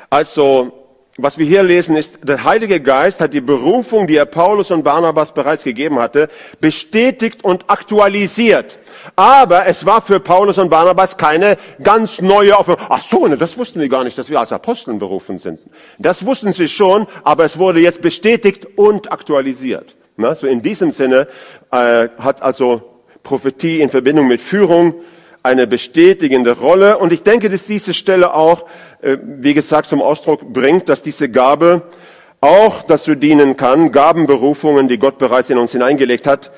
Also, 0.08 0.81
was 1.18 1.36
wir 1.36 1.44
hier 1.44 1.62
lesen 1.62 1.96
ist, 1.96 2.18
der 2.22 2.42
Heilige 2.42 2.80
Geist 2.80 3.20
hat 3.20 3.34
die 3.34 3.42
Berufung, 3.42 4.06
die 4.06 4.16
er 4.16 4.24
Paulus 4.24 4.70
und 4.70 4.82
Barnabas 4.82 5.34
bereits 5.34 5.62
gegeben 5.62 5.98
hatte, 5.98 6.28
bestätigt 6.60 7.44
und 7.44 7.68
aktualisiert. 7.68 8.78
Aber 9.14 9.66
es 9.66 9.84
war 9.84 10.00
für 10.00 10.20
Paulus 10.20 10.56
und 10.56 10.70
Barnabas 10.70 11.18
keine 11.18 11.58
ganz 11.82 12.22
neue 12.22 12.56
Aufgabe. 12.56 12.80
Ach 12.88 13.02
so, 13.02 13.26
ne, 13.26 13.36
das 13.36 13.58
wussten 13.58 13.80
wir 13.80 13.90
gar 13.90 14.04
nicht, 14.04 14.16
dass 14.16 14.30
wir 14.30 14.40
als 14.40 14.52
Aposteln 14.52 14.98
berufen 14.98 15.36
sind. 15.36 15.60
Das 15.98 16.24
wussten 16.24 16.52
sie 16.52 16.68
schon, 16.68 17.06
aber 17.24 17.44
es 17.44 17.58
wurde 17.58 17.80
jetzt 17.80 18.00
bestätigt 18.00 18.66
und 18.76 19.12
aktualisiert. 19.12 19.94
So 20.34 20.46
in 20.46 20.62
diesem 20.62 20.92
Sinne 20.92 21.26
äh, 21.70 22.08
hat 22.18 22.40
also 22.40 22.82
Prophetie 23.22 23.80
in 23.80 23.90
Verbindung 23.90 24.28
mit 24.28 24.40
Führung 24.40 24.94
eine 25.42 25.66
bestätigende 25.66 26.58
Rolle. 26.58 26.98
Und 26.98 27.12
ich 27.12 27.22
denke, 27.22 27.48
dass 27.48 27.66
diese 27.66 27.94
Stelle 27.94 28.34
auch, 28.34 28.66
äh, 29.00 29.18
wie 29.22 29.54
gesagt, 29.54 29.88
zum 29.88 30.02
Ausdruck 30.02 30.52
bringt, 30.52 30.88
dass 30.88 31.02
diese 31.02 31.28
Gabe 31.28 31.82
auch 32.40 32.82
dazu 32.82 33.14
dienen 33.14 33.56
kann, 33.56 33.92
Gabenberufungen, 33.92 34.88
die 34.88 34.98
Gott 34.98 35.18
bereits 35.18 35.50
in 35.50 35.58
uns 35.58 35.72
hineingelegt 35.72 36.26
hat, 36.26 36.50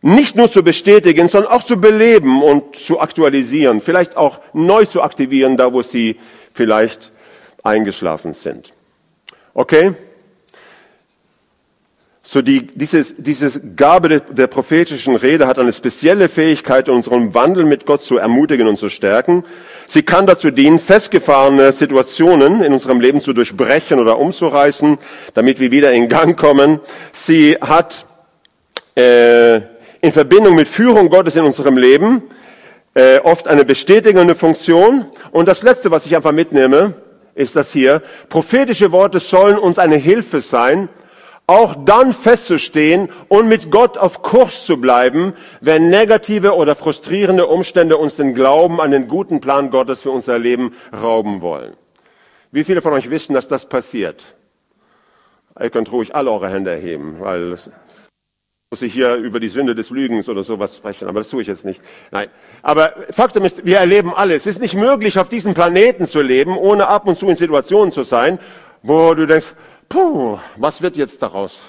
nicht 0.00 0.36
nur 0.36 0.50
zu 0.50 0.62
bestätigen, 0.62 1.28
sondern 1.28 1.52
auch 1.52 1.62
zu 1.62 1.80
beleben 1.80 2.42
und 2.42 2.76
zu 2.76 3.00
aktualisieren, 3.00 3.80
vielleicht 3.80 4.16
auch 4.16 4.40
neu 4.52 4.84
zu 4.84 5.02
aktivieren, 5.02 5.56
da 5.56 5.72
wo 5.72 5.82
sie 5.82 6.18
vielleicht 6.52 7.12
eingeschlafen 7.62 8.32
sind. 8.32 8.72
Okay? 9.54 9.94
So 12.32 12.40
die, 12.40 12.66
dieses, 12.66 13.14
dieses 13.18 13.60
Gabe 13.76 14.22
der, 14.22 14.46
prophetischen 14.46 15.16
Rede 15.16 15.46
hat 15.46 15.58
eine 15.58 15.70
spezielle 15.70 16.30
Fähigkeit, 16.30 16.88
unseren 16.88 17.34
Wandel 17.34 17.66
mit 17.66 17.84
Gott 17.84 18.00
zu 18.00 18.16
ermutigen 18.16 18.68
und 18.68 18.78
zu 18.78 18.88
stärken. 18.88 19.44
Sie 19.86 20.02
kann 20.02 20.26
dazu 20.26 20.50
dienen, 20.50 20.78
festgefahrene 20.78 21.72
Situationen 21.72 22.62
in 22.62 22.72
unserem 22.72 23.00
Leben 23.02 23.20
zu 23.20 23.34
durchbrechen 23.34 24.00
oder 24.00 24.18
umzureißen, 24.18 24.96
damit 25.34 25.60
wir 25.60 25.70
wieder 25.72 25.92
in 25.92 26.08
Gang 26.08 26.34
kommen. 26.34 26.80
Sie 27.12 27.58
hat 27.60 28.06
äh, 28.96 29.56
in 30.00 30.10
Verbindung 30.10 30.54
mit 30.54 30.68
Führung 30.68 31.10
Gottes 31.10 31.36
in 31.36 31.44
unserem 31.44 31.76
Leben 31.76 32.22
äh, 32.94 33.18
oft 33.18 33.46
eine 33.46 33.66
bestätigende 33.66 34.34
Funktion. 34.34 35.04
Und 35.32 35.48
das 35.48 35.62
Letzte, 35.62 35.90
was 35.90 36.06
ich 36.06 36.16
einfach 36.16 36.32
mitnehme, 36.32 36.94
ist 37.34 37.56
das 37.56 37.72
hier. 37.72 38.00
Prophetische 38.30 38.90
Worte 38.90 39.20
sollen 39.20 39.58
uns 39.58 39.78
eine 39.78 39.96
Hilfe 39.96 40.40
sein, 40.40 40.88
auch 41.46 41.74
dann 41.84 42.12
festzustehen 42.12 43.08
und 43.28 43.48
mit 43.48 43.70
Gott 43.70 43.98
auf 43.98 44.22
Kurs 44.22 44.64
zu 44.64 44.80
bleiben, 44.80 45.34
wenn 45.60 45.90
negative 45.90 46.54
oder 46.54 46.74
frustrierende 46.74 47.46
Umstände 47.46 47.96
uns 47.96 48.16
den 48.16 48.34
Glauben 48.34 48.80
an 48.80 48.90
den 48.90 49.08
guten 49.08 49.40
Plan 49.40 49.70
Gottes 49.70 50.02
für 50.02 50.10
unser 50.10 50.38
Leben 50.38 50.74
rauben 50.92 51.42
wollen. 51.42 51.74
Wie 52.52 52.64
viele 52.64 52.82
von 52.82 52.92
euch 52.92 53.10
wissen, 53.10 53.34
dass 53.34 53.48
das 53.48 53.68
passiert? 53.68 54.24
Ihr 55.60 55.70
könnt 55.70 55.92
ruhig 55.92 56.14
alle 56.14 56.30
eure 56.30 56.48
Hände 56.48 56.70
erheben, 56.70 57.16
weil 57.18 57.56
muss 58.70 58.80
ich 58.80 58.94
hier 58.94 59.16
über 59.16 59.38
die 59.38 59.48
Sünde 59.48 59.74
des 59.74 59.90
Lügens 59.90 60.30
oder 60.30 60.42
sowas 60.42 60.78
sprechen, 60.78 61.06
aber 61.06 61.20
das 61.20 61.28
tue 61.28 61.42
ich 61.42 61.46
jetzt 61.48 61.66
nicht. 61.66 61.82
Nein. 62.10 62.30
Aber 62.62 62.94
Faktum 63.10 63.44
ist, 63.44 63.66
wir 63.66 63.76
erleben 63.76 64.14
alles. 64.14 64.46
Es 64.46 64.56
ist 64.56 64.62
nicht 64.62 64.74
möglich, 64.74 65.18
auf 65.18 65.28
diesem 65.28 65.52
Planeten 65.52 66.06
zu 66.06 66.22
leben, 66.22 66.56
ohne 66.56 66.88
ab 66.88 67.06
und 67.06 67.18
zu 67.18 67.28
in 67.28 67.36
Situationen 67.36 67.92
zu 67.92 68.02
sein, 68.02 68.38
wo 68.82 69.12
du 69.12 69.26
denkst, 69.26 69.52
puh, 69.92 70.38
was 70.56 70.80
wird 70.80 70.96
jetzt 70.96 71.22
daraus, 71.22 71.62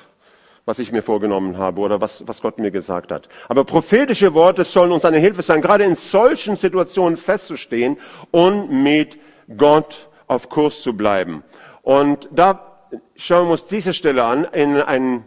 was 0.65 0.79
ich 0.79 0.91
mir 0.91 1.03
vorgenommen 1.03 1.57
habe 1.57 1.81
oder 1.81 1.99
was, 1.99 2.25
was 2.25 2.41
Gott 2.41 2.57
mir 2.57 2.71
gesagt 2.71 3.11
hat. 3.11 3.27
Aber 3.49 3.65
prophetische 3.65 4.33
Worte 4.33 4.63
sollen 4.63 4.93
uns 4.93 5.03
eine 5.03 5.19
Hilfe 5.19 5.41
sein, 5.41 5.61
gerade 5.61 5.83
in 5.83 5.95
solchen 5.95 6.55
Situationen 6.55 7.17
festzustehen 7.17 7.97
und 8.31 8.71
mit 8.71 9.17
Gott 9.57 10.07
auf 10.27 10.47
Kurs 10.49 10.81
zu 10.81 10.95
bleiben. 10.95 11.43
Und 11.81 12.29
da 12.31 12.89
schauen 13.17 13.47
wir 13.47 13.53
uns 13.53 13.65
diese 13.65 13.93
Stelle 13.93 14.23
an, 14.23 14.45
in 14.45 14.77
einen 14.77 15.25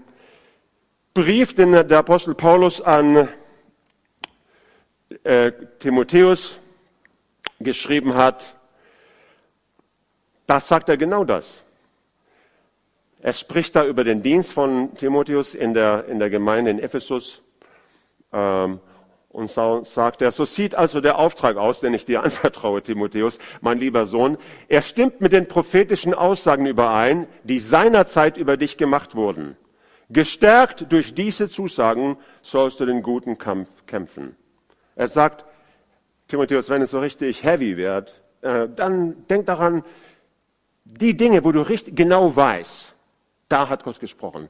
Brief, 1.13 1.55
den 1.55 1.73
der 1.73 1.99
Apostel 1.99 2.35
Paulus 2.35 2.81
an 2.81 3.29
äh, 5.23 5.53
Timotheus 5.81 6.59
geschrieben 7.61 8.15
hat, 8.15 8.55
da 10.47 10.61
sagt 10.61 10.89
er 10.89 10.97
genau 10.97 11.25
das. 11.25 11.66
Er 13.27 13.33
spricht 13.33 13.75
da 13.75 13.85
über 13.85 14.05
den 14.05 14.23
Dienst 14.23 14.53
von 14.53 14.95
Timotheus 14.95 15.57
in 15.57 15.75
der, 15.75 16.05
in 16.07 16.21
der 16.21 16.31
Gemeinde 16.31 16.71
in 16.71 16.79
Ephesus 16.79 17.43
ähm, 18.33 18.79
und 19.31 19.51
so, 19.51 19.83
sagt 19.83 20.23
er, 20.23 20.31
so 20.31 20.45
sieht 20.45 20.77
also 20.77 21.01
der 21.01 21.19
Auftrag 21.19 21.57
aus, 21.57 21.81
den 21.81 21.93
ich 21.93 22.05
dir 22.05 22.23
anvertraue, 22.23 22.83
Timotheus, 22.83 23.41
mein 23.61 23.81
lieber 23.81 24.07
Sohn. 24.07 24.39
Er 24.69 24.81
stimmt 24.81 25.21
mit 25.21 25.33
den 25.33 25.49
prophetischen 25.49 26.15
Aussagen 26.15 26.67
überein, 26.67 27.27
die 27.43 27.59
seinerzeit 27.59 28.37
über 28.37 28.57
dich 28.57 28.77
gemacht 28.77 29.17
wurden. 29.17 29.57
Gestärkt 30.09 30.93
durch 30.93 31.13
diese 31.13 31.49
Zusagen 31.49 32.19
sollst 32.43 32.79
du 32.79 32.87
den 32.87 33.03
guten 33.03 33.39
Kampf 33.39 33.69
kämpfen. 33.87 34.37
Er 34.95 35.09
sagt, 35.09 35.45
Timotheus, 36.29 36.71
wenn 36.71 36.81
es 36.81 36.93
so 36.93 37.01
richtig 37.01 37.43
heavy 37.43 37.77
wird, 37.77 38.23
äh, 38.43 38.69
dann 38.69 39.27
denk 39.27 39.47
daran, 39.47 39.83
die 40.85 41.17
Dinge, 41.17 41.43
wo 41.43 41.51
du 41.51 41.63
richtig 41.63 41.97
genau 41.97 42.37
weißt, 42.37 42.93
da 43.49 43.69
hat 43.69 43.85
Gott 43.85 44.01
gesprochen. 44.01 44.49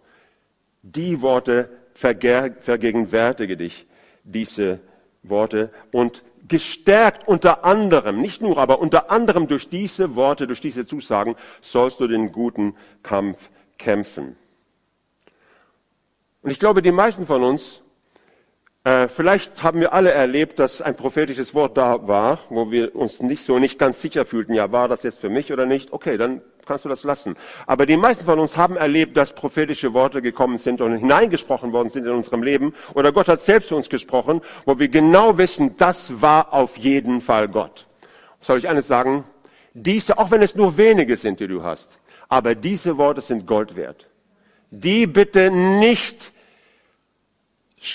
Die 0.83 1.21
Worte 1.23 1.71
vergegenwärtige 1.95 3.57
dich, 3.57 3.87
diese 4.25 4.81
Worte 5.23 5.71
und 5.93 6.23
gestärkt 6.49 7.27
unter 7.27 7.65
anderem, 7.65 8.21
nicht 8.21 8.41
nur, 8.41 8.59
aber 8.59 8.79
unter 8.79 9.11
anderem 9.11 9.49
durch 9.49 9.69
diese 9.69 10.15
Worte, 10.15 10.47
durch 10.47 10.61
diese 10.61 10.87
Zusagen, 10.87 11.35
sollst 11.61 12.01
du 12.01 12.07
den 12.07 12.31
guten 12.31 12.77
Kampf 13.03 13.51
kämpfen. 13.79 14.37
Und 16.43 16.51
ich 16.51 16.59
glaube, 16.59 16.83
die 16.83 16.93
meisten 16.93 17.27
von 17.27 17.43
uns, 17.43 17.83
äh, 18.85 19.09
vielleicht 19.09 19.65
haben 19.65 19.81
wir 19.81 19.93
alle 19.93 20.13
erlebt, 20.13 20.61
dass 20.61 20.81
ein 20.81 20.97
prophetisches 20.97 21.55
Wort 21.55 21.77
da 21.77 22.07
war, 22.07 22.39
wo 22.51 22.71
wir 22.71 22.95
uns 22.95 23.21
nicht 23.21 23.43
so 23.43 23.59
nicht 23.59 23.79
ganz 23.79 24.01
sicher 24.01 24.25
fühlten, 24.25 24.55
ja, 24.55 24.71
war 24.71 24.87
das 24.87 25.03
jetzt 25.03 25.19
für 25.19 25.29
mich 25.29 25.53
oder 25.53 25.67
nicht? 25.67 25.93
Okay, 25.93 26.17
dann 26.17 26.43
kannst 26.67 26.85
du 26.85 26.89
das 26.89 27.05
lassen. 27.05 27.37
Aber 27.67 27.87
die 27.87 27.97
meisten 27.97 28.25
von 28.25 28.39
uns 28.39 28.57
haben 28.57 28.77
erlebt, 28.77 29.17
dass 29.17 29.35
prophetische 29.35 29.95
Worte 29.95 30.21
gekommen 30.21 30.59
sind 30.59 30.81
und 30.81 30.97
hineingesprochen 30.97 31.73
worden 31.73 31.91
sind 31.91 32.05
in 32.05 32.13
unserem 32.13 32.43
Leben. 32.43 32.75
Oder 32.95 33.13
Gott 33.13 33.29
hat 33.29 33.41
selbst 33.41 33.69
zu 33.69 33.77
uns 33.77 33.89
gesprochen, 33.89 34.43
wo 34.65 34.79
wir 34.79 34.89
genau 34.89 35.39
wissen, 35.39 35.77
das 35.77 36.21
war 36.21 36.53
auf 36.53 36.77
jeden 36.77 37.21
Fall 37.21 37.49
Gott. 37.49 37.87
Soll 38.41 38.59
ich 38.59 38.69
eines 38.69 38.87
sagen? 38.87 39.25
Diese, 39.73 40.19
auch 40.19 40.31
wenn 40.31 40.43
es 40.43 40.55
nur 40.55 40.77
wenige 40.77 41.17
sind, 41.17 41.41
die 41.41 41.49
du 41.49 41.63
hast, 41.63 41.99
aber 42.29 42.55
diese 42.55 42.99
Worte 42.99 43.21
sind 43.21 43.47
Gold 43.47 43.77
wert. 43.77 44.07
Die 44.71 45.07
bitte 45.07 45.51
nicht 45.51 46.33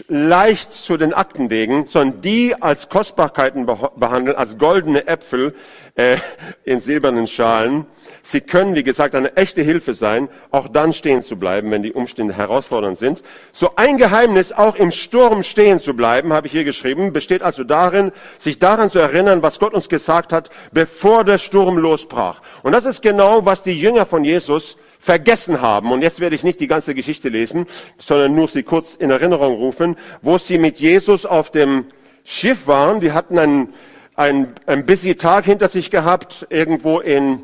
leicht 0.08 0.74
zu 0.74 0.98
den 0.98 1.14
Akten 1.14 1.50
legen, 1.50 1.86
sondern 1.88 2.22
die 2.22 2.56
als 2.60 2.90
Kostbarkeiten 2.90 3.66
behandeln, 3.66 4.38
als 4.38 4.58
goldene 4.58 5.08
Äpfel 5.08 5.54
äh, 5.96 6.18
in 6.64 6.80
silbernen 6.80 7.28
Schalen. 7.28 7.86
Sie 8.22 8.42
können, 8.42 8.76
wie 8.76 8.84
gesagt, 8.84 9.16
eine 9.16 9.36
echte 9.36 9.62
Hilfe 9.62 9.94
sein, 9.94 10.30
auch 10.52 10.68
dann 10.68 10.94
stehen 10.94 11.24
zu 11.24 11.38
bleiben, 11.38 11.72
wenn 11.72 11.84
die 11.84 11.94
Umstände 11.94 12.34
herausfordernd 12.34 12.98
sind. 12.98 13.22
So 13.52 13.76
ein 13.76 13.98
Geheimnis, 13.98 14.52
auch 14.52 14.76
im 14.76 14.92
Sturm 14.92 15.44
stehen 15.44 15.80
zu 15.80 15.96
bleiben, 15.96 16.32
habe 16.32 16.48
ich 16.48 16.54
hier 16.54 16.64
geschrieben, 16.64 17.14
besteht 17.14 17.42
also 17.42 17.64
darin, 17.64 18.12
sich 18.40 18.60
daran 18.60 18.90
zu 18.90 19.00
erinnern, 19.00 19.42
was 19.42 19.60
Gott 19.60 19.74
uns 19.74 19.90
gesagt 19.90 20.32
hat, 20.32 20.50
bevor 20.72 21.24
der 21.24 21.38
Sturm 21.38 21.78
losbrach. 21.78 22.42
Und 22.64 22.72
das 22.74 22.86
ist 22.86 23.02
genau, 23.02 23.46
was 23.46 23.64
die 23.64 23.80
Jünger 23.80 24.06
von 24.06 24.24
Jesus 24.24 24.78
vergessen 25.02 25.62
haben. 25.62 25.92
Und 25.92 26.04
jetzt 26.04 26.20
werde 26.20 26.36
ich 26.36 26.44
nicht 26.44 26.60
die 26.60 26.68
ganze 26.68 26.94
Geschichte 26.94 27.28
lesen, 27.28 27.66
sondern 27.98 28.36
nur 28.36 28.48
sie 28.48 28.62
kurz 28.62 28.94
in 28.94 29.10
Erinnerung 29.10 29.56
rufen, 29.56 29.98
wo 30.22 30.38
sie 30.38 30.60
mit 30.60 30.80
Jesus 30.80 31.26
auf 31.26 31.50
dem 31.50 31.86
Schiff 32.24 32.68
waren. 32.68 33.02
Die 33.02 33.12
hatten 33.12 33.40
einen, 33.40 33.74
einen, 34.16 34.54
einen 34.68 34.86
busy 34.86 35.16
Tag 35.16 35.46
hinter 35.46 35.70
sich 35.70 35.90
gehabt, 35.90 36.46
irgendwo 36.52 37.00
in 37.00 37.42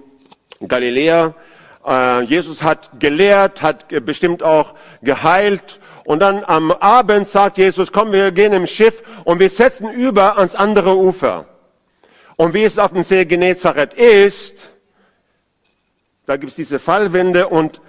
Galiläa. 0.65 1.33
Äh, 1.85 2.21
Jesus 2.21 2.61
hat 2.61 2.99
gelehrt, 2.99 3.63
hat 3.63 3.87
bestimmt 4.05 4.43
auch 4.43 4.75
geheilt. 5.01 5.79
Und 6.05 6.19
dann 6.19 6.43
am 6.45 6.71
Abend 6.71 7.27
sagt 7.27 7.57
Jesus, 7.57 7.91
komm, 7.91 8.11
wir 8.11 8.31
gehen 8.31 8.53
im 8.53 8.67
Schiff 8.67 9.01
und 9.23 9.39
wir 9.39 9.49
setzen 9.49 9.91
über 9.91 10.37
ans 10.37 10.53
andere 10.53 10.95
Ufer. 10.95 11.47
Und 12.35 12.53
wie 12.53 12.65
es 12.65 12.77
auf 12.77 12.93
dem 12.93 13.01
See 13.01 13.25
Genezareth 13.25 13.95
ist, 13.95 14.69
da 16.27 16.35
gibt 16.35 16.51
es 16.51 16.55
diese 16.57 16.77
Fallwinde 16.77 17.47
und 17.47 17.81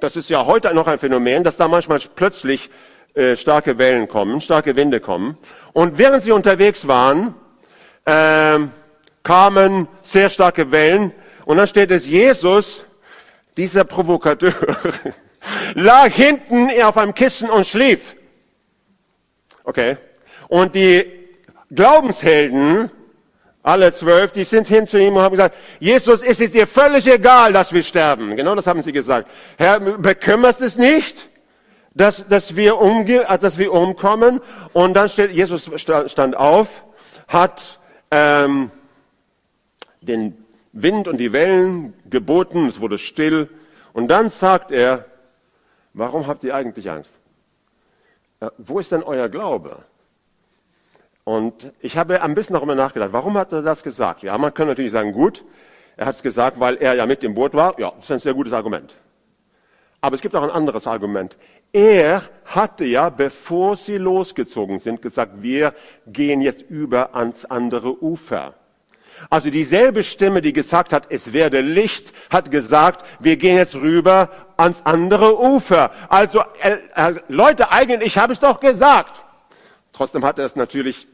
das 0.00 0.14
ist 0.14 0.28
ja 0.28 0.44
heute 0.44 0.72
noch 0.74 0.86
ein 0.86 0.98
Phänomen, 0.98 1.42
dass 1.42 1.56
da 1.56 1.66
manchmal 1.66 1.98
plötzlich 2.14 2.70
äh, 3.14 3.34
starke 3.36 3.78
Wellen 3.78 4.06
kommen, 4.06 4.40
starke 4.42 4.76
Winde 4.76 5.00
kommen. 5.00 5.38
Und 5.72 5.96
während 5.96 6.22
sie 6.22 6.30
unterwegs 6.30 6.86
waren, 6.86 7.34
äh, 8.04 8.58
kamen 9.22 9.88
sehr 10.02 10.28
starke 10.28 10.70
Wellen 10.70 11.12
und 11.46 11.56
dann 11.56 11.66
steht 11.66 11.90
es, 11.90 12.06
Jesus, 12.06 12.84
dieser 13.56 13.84
Provokateur, 13.84 14.52
lag 15.74 16.12
hinten 16.12 16.70
auf 16.82 16.98
einem 16.98 17.14
Kissen 17.14 17.48
und 17.48 17.66
schlief. 17.66 18.14
Okay. 19.64 19.96
Und 20.48 20.74
die 20.74 21.06
Glaubenshelden 21.70 22.90
alle 23.62 23.92
zwölf, 23.92 24.32
die 24.32 24.44
sind 24.44 24.68
hin 24.68 24.86
zu 24.86 24.98
ihm 24.98 25.16
und 25.16 25.22
haben 25.22 25.32
gesagt, 25.36 25.54
Jesus, 25.78 26.22
es 26.22 26.40
ist 26.40 26.54
dir 26.54 26.66
völlig 26.66 27.06
egal, 27.06 27.52
dass 27.52 27.72
wir 27.72 27.82
sterben. 27.82 28.36
Genau 28.36 28.54
das 28.54 28.66
haben 28.66 28.82
sie 28.82 28.92
gesagt. 28.92 29.30
Herr, 29.58 29.78
bekümmerst 29.80 30.62
es 30.62 30.78
nicht, 30.78 31.28
dass, 31.94 32.26
dass, 32.28 32.56
wir, 32.56 32.78
umge 32.78 33.28
äh, 33.28 33.38
dass 33.38 33.58
wir 33.58 33.72
umkommen? 33.72 34.40
Und 34.72 34.94
dann 34.94 35.08
steht, 35.08 35.32
Jesus 35.32 35.70
stand 35.76 36.36
auf, 36.36 36.84
hat 37.28 37.78
ähm, 38.10 38.70
den 40.00 40.44
Wind 40.72 41.08
und 41.08 41.18
die 41.18 41.32
Wellen 41.32 41.94
geboten, 42.08 42.66
es 42.66 42.80
wurde 42.80 42.96
still. 42.96 43.48
Und 43.92 44.08
dann 44.08 44.30
sagt 44.30 44.72
er, 44.72 45.04
warum 45.92 46.26
habt 46.26 46.44
ihr 46.44 46.54
eigentlich 46.54 46.90
Angst? 46.90 47.12
Äh, 48.40 48.48
wo 48.56 48.78
ist 48.78 48.92
denn 48.92 49.02
euer 49.02 49.28
Glaube? 49.28 49.84
Und 51.30 51.70
ich 51.78 51.96
habe 51.96 52.22
ein 52.22 52.34
bisschen 52.34 52.54
darüber 52.54 52.74
nachgedacht, 52.74 53.12
warum 53.12 53.38
hat 53.38 53.52
er 53.52 53.62
das 53.62 53.84
gesagt? 53.84 54.24
Ja, 54.24 54.36
man 54.36 54.52
kann 54.52 54.66
natürlich 54.66 54.90
sagen, 54.90 55.12
gut, 55.12 55.44
er 55.96 56.06
hat 56.06 56.16
es 56.16 56.24
gesagt, 56.24 56.58
weil 56.58 56.74
er 56.78 56.94
ja 56.94 57.06
mit 57.06 57.22
dem 57.22 57.36
Boot 57.36 57.54
war. 57.54 57.78
Ja, 57.78 57.92
das 57.94 58.06
ist 58.06 58.10
ein 58.10 58.18
sehr 58.18 58.34
gutes 58.34 58.52
Argument. 58.52 58.96
Aber 60.00 60.16
es 60.16 60.22
gibt 60.22 60.34
auch 60.34 60.42
ein 60.42 60.50
anderes 60.50 60.88
Argument. 60.88 61.36
Er 61.72 62.24
hatte 62.46 62.84
ja, 62.84 63.10
bevor 63.10 63.76
sie 63.76 63.96
losgezogen 63.96 64.80
sind, 64.80 65.02
gesagt, 65.02 65.40
wir 65.40 65.72
gehen 66.08 66.40
jetzt 66.40 66.62
über 66.62 67.14
ans 67.14 67.44
andere 67.44 68.02
Ufer. 68.02 68.54
Also 69.28 69.50
dieselbe 69.50 70.02
Stimme, 70.02 70.42
die 70.42 70.52
gesagt 70.52 70.92
hat, 70.92 71.06
es 71.10 71.32
werde 71.32 71.60
Licht, 71.60 72.12
hat 72.28 72.50
gesagt, 72.50 73.06
wir 73.20 73.36
gehen 73.36 73.56
jetzt 73.56 73.76
rüber 73.76 74.30
ans 74.56 74.84
andere 74.84 75.40
Ufer. 75.40 75.92
Also 76.08 76.42
äh, 76.60 76.78
äh, 76.96 77.14
Leute, 77.28 77.70
eigentlich 77.70 78.18
habe 78.18 78.32
ich 78.32 78.38
es 78.38 78.40
doch 78.40 78.58
gesagt. 78.58 79.24
Trotzdem 79.92 80.24
hat 80.24 80.38
er 80.38 80.46
es 80.46 80.56
natürlich 80.56 81.06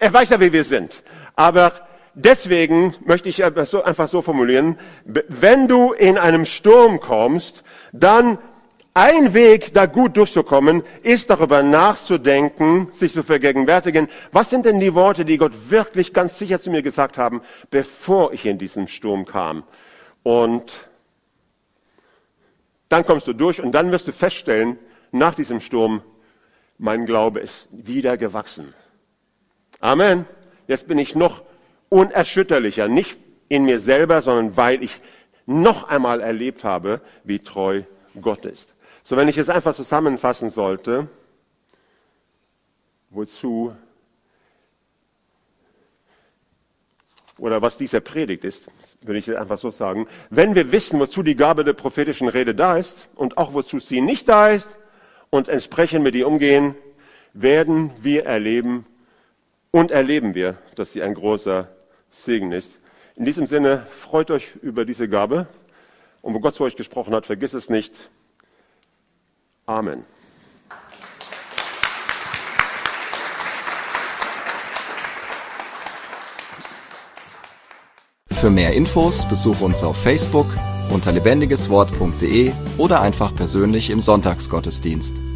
er 0.00 0.12
weiß 0.12 0.30
ja, 0.30 0.40
wie 0.40 0.52
wir 0.52 0.64
sind. 0.64 1.04
Aber 1.36 1.72
deswegen 2.14 2.96
möchte 3.04 3.28
ich 3.28 3.42
so, 3.64 3.84
einfach 3.84 4.08
so 4.08 4.22
formulieren, 4.22 4.78
wenn 5.04 5.68
du 5.68 5.92
in 5.92 6.18
einem 6.18 6.46
Sturm 6.46 7.00
kommst, 7.00 7.62
dann 7.92 8.38
ein 8.94 9.34
Weg, 9.34 9.72
da 9.72 9.86
gut 9.86 10.16
durchzukommen, 10.16 10.82
ist 11.02 11.30
darüber 11.30 11.62
nachzudenken, 11.62 12.88
sich 12.92 13.12
zu 13.12 13.22
vergegenwärtigen, 13.22 14.08
was 14.32 14.50
sind 14.50 14.64
denn 14.64 14.80
die 14.80 14.94
Worte, 14.94 15.24
die 15.24 15.38
Gott 15.38 15.52
wirklich 15.68 16.12
ganz 16.12 16.38
sicher 16.38 16.58
zu 16.58 16.70
mir 16.70 16.82
gesagt 16.82 17.16
haben, 17.16 17.40
bevor 17.70 18.32
ich 18.32 18.46
in 18.46 18.58
diesen 18.58 18.88
Sturm 18.88 19.26
kam. 19.26 19.62
Und 20.24 20.72
dann 22.88 23.04
kommst 23.06 23.28
du 23.28 23.32
durch 23.32 23.62
und 23.62 23.72
dann 23.72 23.92
wirst 23.92 24.08
du 24.08 24.12
feststellen, 24.12 24.78
nach 25.12 25.34
diesem 25.34 25.60
Sturm, 25.60 26.02
mein 26.78 27.06
Glaube 27.06 27.40
ist 27.40 27.68
wieder 27.70 28.16
gewachsen. 28.16 28.74
Amen. 29.80 30.26
Jetzt 30.66 30.86
bin 30.86 30.98
ich 30.98 31.14
noch 31.14 31.42
unerschütterlicher, 31.88 32.86
nicht 32.86 33.18
in 33.48 33.64
mir 33.64 33.78
selber, 33.78 34.22
sondern 34.22 34.56
weil 34.56 34.82
ich 34.82 35.00
noch 35.46 35.88
einmal 35.88 36.20
erlebt 36.20 36.62
habe, 36.62 37.00
wie 37.24 37.40
treu 37.40 37.82
Gott 38.20 38.44
ist. 38.44 38.74
So, 39.02 39.16
wenn 39.16 39.28
ich 39.28 39.38
es 39.38 39.48
einfach 39.48 39.74
zusammenfassen 39.74 40.50
sollte, 40.50 41.08
wozu 43.08 43.74
oder 47.38 47.62
was 47.62 47.78
diese 47.78 48.02
Predigt 48.02 48.44
ist, 48.44 48.70
würde 49.00 49.18
ich 49.18 49.36
einfach 49.36 49.58
so 49.58 49.70
sagen. 49.70 50.06
Wenn 50.28 50.54
wir 50.54 50.70
wissen, 50.72 51.00
wozu 51.00 51.22
die 51.22 51.34
Gabe 51.34 51.64
der 51.64 51.72
prophetischen 51.72 52.28
Rede 52.28 52.54
da 52.54 52.76
ist 52.76 53.08
und 53.16 53.38
auch 53.38 53.54
wozu 53.54 53.78
sie 53.78 54.02
nicht 54.02 54.28
da 54.28 54.48
ist 54.48 54.68
und 55.30 55.48
entsprechend 55.48 56.04
mit 56.04 56.14
ihr 56.14 56.28
umgehen, 56.28 56.74
werden 57.32 57.92
wir 58.02 58.26
erleben, 58.26 58.84
und 59.70 59.90
erleben 59.90 60.34
wir, 60.34 60.58
dass 60.74 60.92
sie 60.92 61.02
ein 61.02 61.14
großer 61.14 61.68
Segen 62.10 62.52
ist. 62.52 62.76
In 63.16 63.24
diesem 63.24 63.46
Sinne, 63.46 63.86
freut 63.90 64.30
euch 64.30 64.56
über 64.62 64.84
diese 64.84 65.08
Gabe. 65.08 65.46
Und 66.22 66.34
wo 66.34 66.40
Gott 66.40 66.54
zu 66.54 66.64
euch 66.64 66.76
gesprochen 66.76 67.14
hat, 67.14 67.26
vergiss 67.26 67.54
es 67.54 67.70
nicht. 67.70 68.10
Amen. 69.66 70.04
Für 78.30 78.50
mehr 78.50 78.72
Infos 78.72 79.28
besuche 79.28 79.64
uns 79.64 79.84
auf 79.84 80.02
Facebook 80.02 80.46
unter 80.90 81.12
lebendigeswort.de 81.12 82.52
oder 82.78 83.02
einfach 83.02 83.34
persönlich 83.34 83.90
im 83.90 84.00
Sonntagsgottesdienst. 84.00 85.29